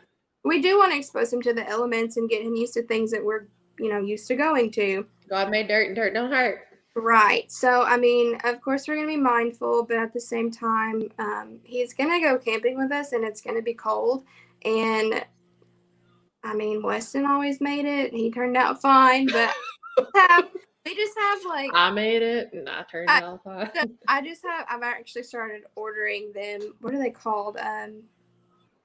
[0.43, 3.11] we do want to expose him to the elements and get him used to things
[3.11, 3.47] that we're
[3.79, 5.05] you know used to going to.
[5.29, 6.67] God made dirt and dirt don't hurt.
[6.95, 7.49] Right.
[7.51, 11.09] So, I mean, of course, we're going to be mindful, but at the same time,
[11.19, 14.25] um, he's going to go camping with us and it's going to be cold.
[14.65, 15.25] And
[16.43, 18.13] I mean, Weston always made it.
[18.13, 19.53] He turned out fine, but
[20.15, 20.49] have,
[20.85, 23.41] we just have like, I made it and I turned I- off.
[23.43, 23.71] fine.
[24.07, 26.73] I just have, I've actually started ordering them.
[26.81, 27.57] What are they called?
[27.57, 28.03] Um,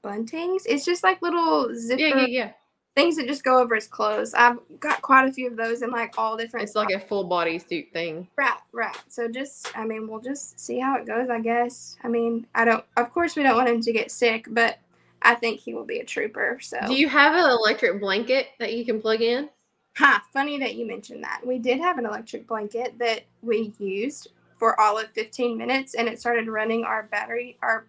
[0.05, 0.63] buntings.
[0.67, 2.53] It's just like little zipper yeah, yeah, yeah.
[2.97, 4.33] Things that just go over his clothes.
[4.35, 6.65] I've got quite a few of those in like all different.
[6.65, 8.27] It's like a full body suit thing.
[8.37, 8.97] Right, right.
[9.09, 11.97] So just, I mean, we'll just see how it goes, I guess.
[12.03, 14.79] I mean, I don't, of course, we don't want him to get sick, but
[15.21, 16.59] I think he will be a trooper.
[16.63, 19.51] So, Do you have an electric blanket that you can plug in?
[19.97, 21.41] huh, funny that you mentioned that.
[21.45, 26.07] We did have an electric blanket that we used for all of 15 minutes and
[26.07, 27.87] it started running our battery, our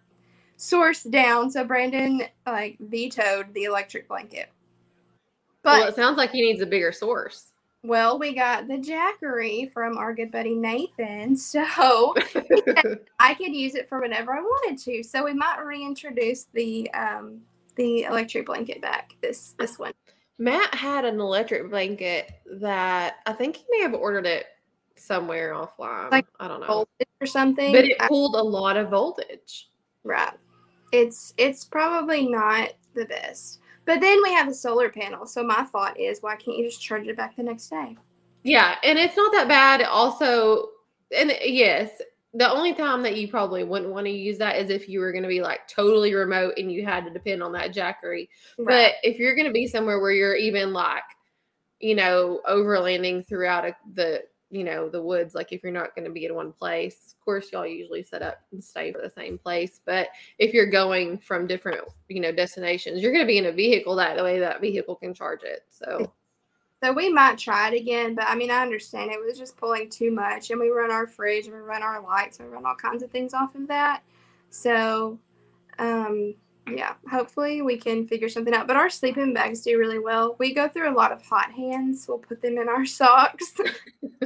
[0.56, 1.50] source down.
[1.50, 4.48] So Brandon like vetoed the electric blanket.
[5.62, 7.52] But well, it sounds like he needs a bigger source.
[7.82, 11.36] well, we got the Jackery from our good buddy Nathan.
[11.36, 11.64] So
[13.20, 15.02] I could use it for whenever I wanted to.
[15.02, 17.40] So we might reintroduce the um
[17.76, 19.92] the electric blanket back this this one.
[20.38, 22.30] Matt had an electric blanket
[22.60, 24.46] that I think he may have ordered it
[24.96, 26.10] somewhere offline.
[26.10, 26.66] Like I don't know.
[26.66, 27.72] Voltage or something.
[27.72, 29.68] But it pulled a lot of voltage.
[30.04, 30.34] right.
[30.92, 33.60] It's it's probably not the best.
[33.88, 35.24] But then we have a solar panel.
[35.24, 37.96] So my thought is, why can't you just charge it back the next day?
[38.42, 39.80] Yeah, and it's not that bad.
[39.80, 40.68] Also,
[41.16, 42.02] and yes,
[42.34, 45.10] the only time that you probably wouldn't want to use that is if you were
[45.10, 48.28] going to be like totally remote and you had to depend on that jackery.
[48.58, 48.92] Right.
[49.02, 51.02] But if you're going to be somewhere where you're even like,
[51.80, 56.04] you know, overlanding throughout a, the you know the woods like if you're not going
[56.04, 59.10] to be in one place of course y'all usually set up and stay for the
[59.10, 63.38] same place but if you're going from different you know destinations you're going to be
[63.38, 66.12] in a vehicle that way that vehicle can charge it so.
[66.80, 69.90] So we might try it again but i mean i understand it was just pulling
[69.90, 72.64] too much and we run our fridge and we run our lights and we run
[72.64, 74.02] all kinds of things off of that.
[74.50, 75.18] So
[75.80, 76.36] um
[76.76, 78.66] yeah, hopefully we can figure something out.
[78.66, 80.36] But our sleeping bags do really well.
[80.38, 82.06] We go through a lot of hot hands.
[82.08, 83.54] We'll put them in our socks.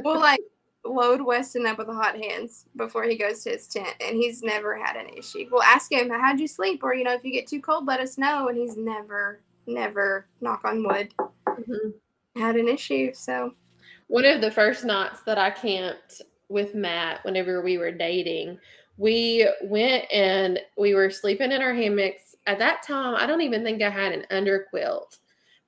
[0.03, 0.39] we'll like
[0.85, 4.43] load Weston up with the hot hands before he goes to his tent, and he's
[4.43, 5.47] never had an issue.
[5.51, 7.99] We'll ask him, "How'd you sleep?" Or you know, if you get too cold, let
[7.99, 8.47] us know.
[8.47, 12.39] And he's never, never, knock on wood, mm-hmm.
[12.39, 13.13] had an issue.
[13.13, 13.53] So,
[14.07, 18.59] one of the first nights that I camped with Matt, whenever we were dating,
[18.97, 23.63] we went and we were sleeping in our hammocks at that time, I don't even
[23.63, 25.19] think I had an under quilt.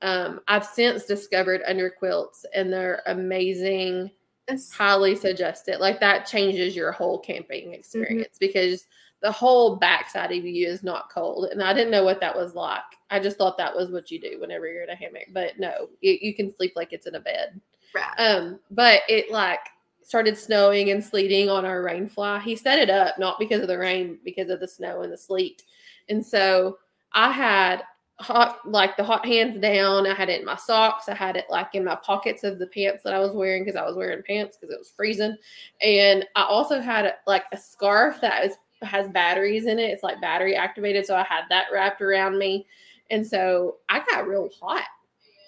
[0.01, 4.11] Um, I've since discovered under quilts and they're amazing.
[4.47, 4.71] Yes.
[4.71, 5.79] Highly suggest it.
[5.79, 7.73] Like that changes your whole camping mm-hmm.
[7.73, 8.45] experience mm-hmm.
[8.45, 8.87] because
[9.21, 11.49] the whole backside of you is not cold.
[11.51, 12.83] And I didn't know what that was like.
[13.09, 15.27] I just thought that was what you do whenever you're in a hammock.
[15.31, 17.59] But no, you, you can sleep like it's in a bed.
[17.95, 18.19] Right.
[18.19, 19.61] Um, but it like
[20.03, 22.39] started snowing and sleeting on our rain fly.
[22.39, 25.17] He set it up not because of the rain, because of the snow and the
[25.17, 25.63] sleet.
[26.09, 26.77] And so
[27.13, 27.83] I had
[28.19, 30.07] hot like the hot hands down.
[30.07, 31.09] I had it in my socks.
[31.09, 33.75] I had it like in my pockets of the pants that I was wearing because
[33.75, 35.35] I was wearing pants because it was freezing.
[35.81, 39.89] And I also had like a scarf that is, has batteries in it.
[39.89, 41.05] It's like battery activated.
[41.05, 42.65] So I had that wrapped around me.
[43.11, 44.85] And so I got real hot.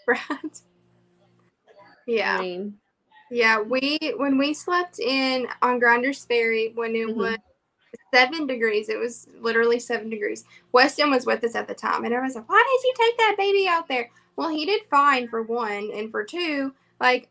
[0.07, 0.19] Right.
[2.09, 2.37] Yeah.
[2.37, 2.77] I mean,
[3.29, 7.19] yeah, we when we slept in on Grinders Ferry when it mm-hmm.
[7.19, 7.37] was
[8.13, 8.89] seven degrees.
[8.89, 10.45] It was literally seven degrees.
[10.71, 13.35] Weston was with us at the time, and everyone's like, "Why did you take that
[13.37, 17.29] baby out there?" Well, he did fine for one, and for two, like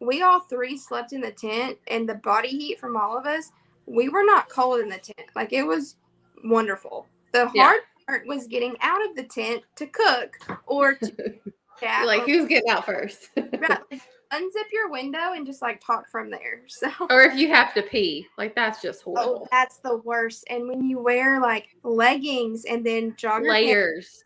[0.00, 3.52] we all three slept in the tent, and the body heat from all of us,
[3.86, 5.28] we were not cold in the tent.
[5.34, 5.96] Like it was
[6.44, 7.06] wonderful.
[7.32, 7.62] The yeah.
[7.62, 11.34] hard part was getting out of the tent to cook or to.
[11.82, 13.30] like who's getting out first?
[13.36, 14.00] right
[14.32, 16.62] unzip your window and just like talk from there.
[16.68, 19.42] So or if you have to pee, like that's just oh, horrible.
[19.42, 20.44] Oh, that's the worst.
[20.48, 24.22] And when you wear like leggings and then jogger layers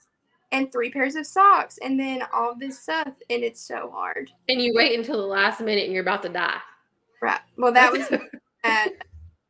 [0.50, 4.30] and three pairs of socks and then all this stuff and it's so hard.
[4.48, 6.60] And you wait until the last minute and you're about to die.
[7.22, 7.40] Right.
[7.56, 8.06] Well, that was
[8.64, 8.92] at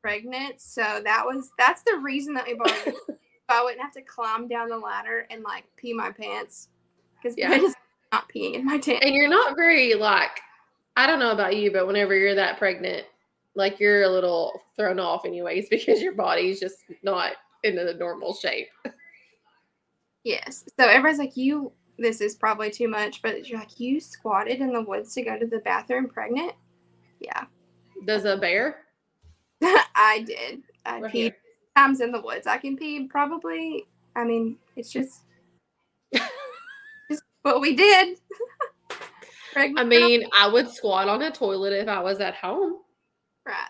[0.01, 2.95] pregnant, so that was that's the reason that we bought it.
[3.49, 6.69] I wouldn't have to climb down the ladder and like pee my pants
[7.21, 7.59] because yeah
[8.13, 9.03] not peeing in my tent.
[9.03, 10.41] And you're not very like
[10.97, 13.07] I don't know about you, but whenever you're that pregnant,
[13.55, 17.33] like you're a little thrown off anyways because your body's just not
[17.65, 18.69] in the normal shape.
[20.25, 20.65] Yes.
[20.79, 24.73] So everyone's like, you this is probably too much, but you're like, you squatted in
[24.73, 26.53] the woods to go to the bathroom pregnant?
[27.21, 27.45] Yeah.
[28.07, 28.79] Does a bear?
[29.63, 30.63] I did.
[30.85, 31.35] I right peed
[31.77, 32.47] times in the woods.
[32.47, 35.23] I can pee probably I mean, it's just
[37.43, 38.19] what we did.
[39.57, 42.79] I mean, I would squat on a toilet if I was at home.
[43.47, 43.69] Right.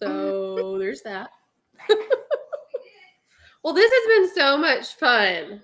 [0.00, 1.30] So there's that.
[3.62, 5.62] well, this has been so much fun.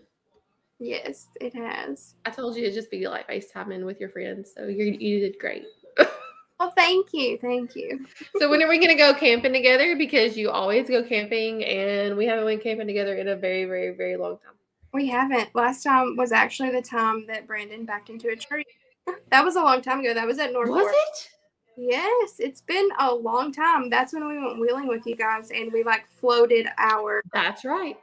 [0.80, 2.14] Yes, it has.
[2.24, 5.38] I told you to just be like FaceTiming with your friends, so you you did
[5.38, 5.66] great.
[6.58, 8.04] well, thank you, thank you.
[8.38, 9.94] so when are we gonna go camping together?
[9.96, 13.94] Because you always go camping, and we haven't went camping together in a very, very,
[13.94, 14.54] very long time.
[14.94, 15.52] We haven't.
[15.56, 18.64] Last time was actually the time that Brandon backed into a tree.
[19.30, 20.14] that was a long time ago.
[20.14, 20.70] That was at North.
[20.70, 21.30] Was it?
[21.76, 23.90] Yes, it's been a long time.
[23.90, 27.22] That's when we went wheeling with you guys, and we like floated our.
[27.32, 27.96] That's right.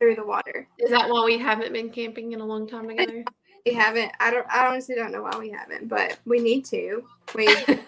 [0.00, 0.66] Through the water.
[0.78, 3.24] Is that why we haven't been camping in a long time together?
[3.66, 4.12] we haven't.
[4.18, 4.46] I don't.
[4.50, 7.04] I honestly don't know why we haven't, but we need to.
[7.34, 7.46] We.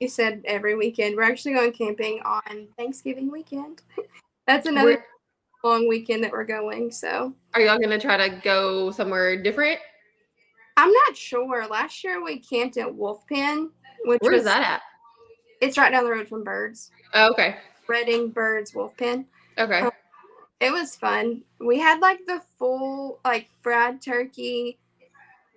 [0.00, 1.16] you said every weekend.
[1.16, 3.80] We're actually going camping on Thanksgiving weekend.
[4.46, 4.86] That's another.
[4.86, 5.04] We're-
[5.64, 6.90] long weekend that we're going.
[6.90, 9.78] So, are y'all to try to go somewhere different?
[10.76, 11.66] I'm not sure.
[11.66, 13.70] Last year we camped at Wolf Pen,
[14.04, 14.82] which where was, is that at?
[15.60, 16.90] It's right down the road from Byrd's.
[17.14, 17.56] Oh, okay.
[17.88, 19.26] Redding Byrd's Wolf Pen.
[19.58, 19.80] Okay.
[19.80, 19.90] Um,
[20.60, 21.42] it was fun.
[21.60, 24.78] We had like the full like fried turkey,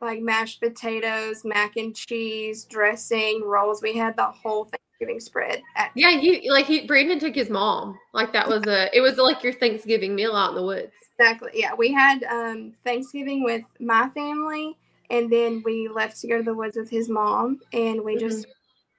[0.01, 3.81] like mashed potatoes, mac and cheese, dressing, rolls.
[3.81, 5.61] We had the whole thing Thanksgiving spread.
[5.75, 7.97] At- Yeah, you like he Brandon took his mom.
[8.13, 10.93] Like that was a it was like your Thanksgiving meal out in the woods.
[11.17, 11.51] Exactly.
[11.53, 14.77] Yeah, we had um, Thanksgiving with my family,
[15.09, 18.47] and then we left to go to the woods with his mom, and we just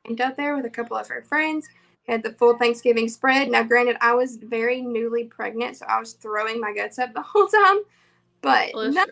[0.07, 1.69] went out there with a couple of her friends.
[2.09, 3.49] Had the full Thanksgiving spread.
[3.49, 7.23] Now, granted, I was very newly pregnant, so I was throwing my guts up the
[7.27, 7.79] whole time,
[8.41, 9.07] but none-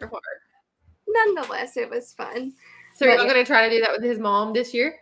[1.06, 2.52] nonetheless, it was fun.
[2.94, 3.32] So you're not yeah.
[3.32, 4.98] gonna try to do that with his mom this year?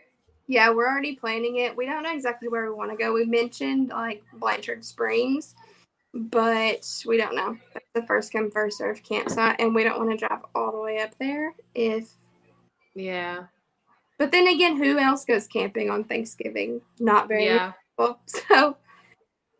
[0.49, 1.77] Yeah, we're already planning it.
[1.77, 3.13] We don't know exactly where we want to go.
[3.13, 5.53] We mentioned like Blanchard Springs,
[6.11, 7.55] but we don't know.
[7.75, 10.81] That's the first come first serve campsite, and we don't want to drive all the
[10.81, 11.53] way up there.
[11.75, 12.09] If,
[12.95, 13.43] Yeah.
[14.17, 16.81] but then again, who else goes camping on Thanksgiving?
[16.99, 17.73] Not very many Yeah.
[17.95, 18.19] people.
[18.25, 18.75] So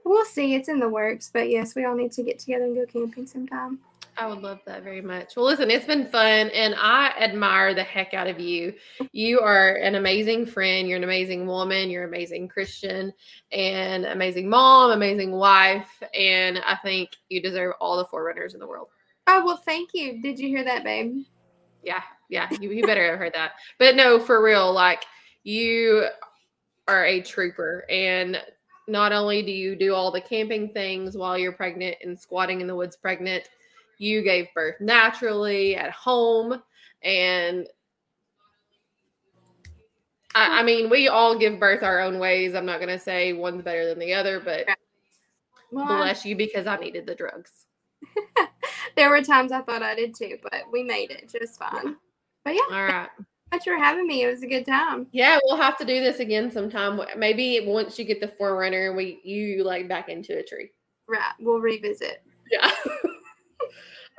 [0.03, 0.55] we'll see.
[0.55, 3.27] It's in the works, but yes, we all need to get together and go camping
[3.27, 3.77] sometime.
[4.19, 5.37] I would love that very much.
[5.37, 8.73] Well, listen, it's been fun and I admire the heck out of you.
[9.13, 10.89] You are an amazing friend.
[10.89, 11.89] You're an amazing woman.
[11.89, 13.13] You're an amazing Christian
[13.53, 15.87] and amazing mom, amazing wife.
[16.13, 18.89] And I think you deserve all the 4Runners in the world.
[19.27, 20.21] Oh well, thank you.
[20.21, 21.23] Did you hear that, babe?
[21.81, 22.03] Yeah.
[22.29, 22.49] Yeah.
[22.59, 23.53] You, you better have heard that.
[23.77, 25.05] But no, for real, like
[25.43, 26.07] you
[26.89, 27.85] are a trooper.
[27.89, 28.41] And
[28.89, 32.67] not only do you do all the camping things while you're pregnant and squatting in
[32.67, 33.47] the woods pregnant,
[33.99, 36.59] you gave birth naturally at home.
[37.03, 37.67] And
[40.33, 42.55] I, I mean, we all give birth our own ways.
[42.55, 44.65] I'm not going to say one's better than the other, but
[45.71, 47.51] Well, bless you because I needed the drugs.
[48.95, 51.97] there were times I thought I did too, but we made it just fine.
[52.45, 53.09] But yeah, All right.
[53.51, 54.23] thanks for having me.
[54.23, 55.07] It was a good time.
[55.11, 57.01] Yeah, we'll have to do this again sometime.
[57.17, 60.71] Maybe once you get the 4Runner, and we you like back into a tree.
[61.07, 61.33] Right.
[61.39, 62.21] We'll revisit.
[62.49, 62.71] Yeah.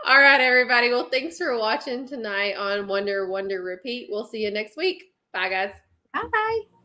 [0.06, 0.88] All right, everybody.
[0.88, 4.08] Well, thanks for watching tonight on Wonder Wonder Repeat.
[4.10, 5.12] We'll see you next week.
[5.32, 5.72] Bye, guys.
[6.14, 6.79] Bye.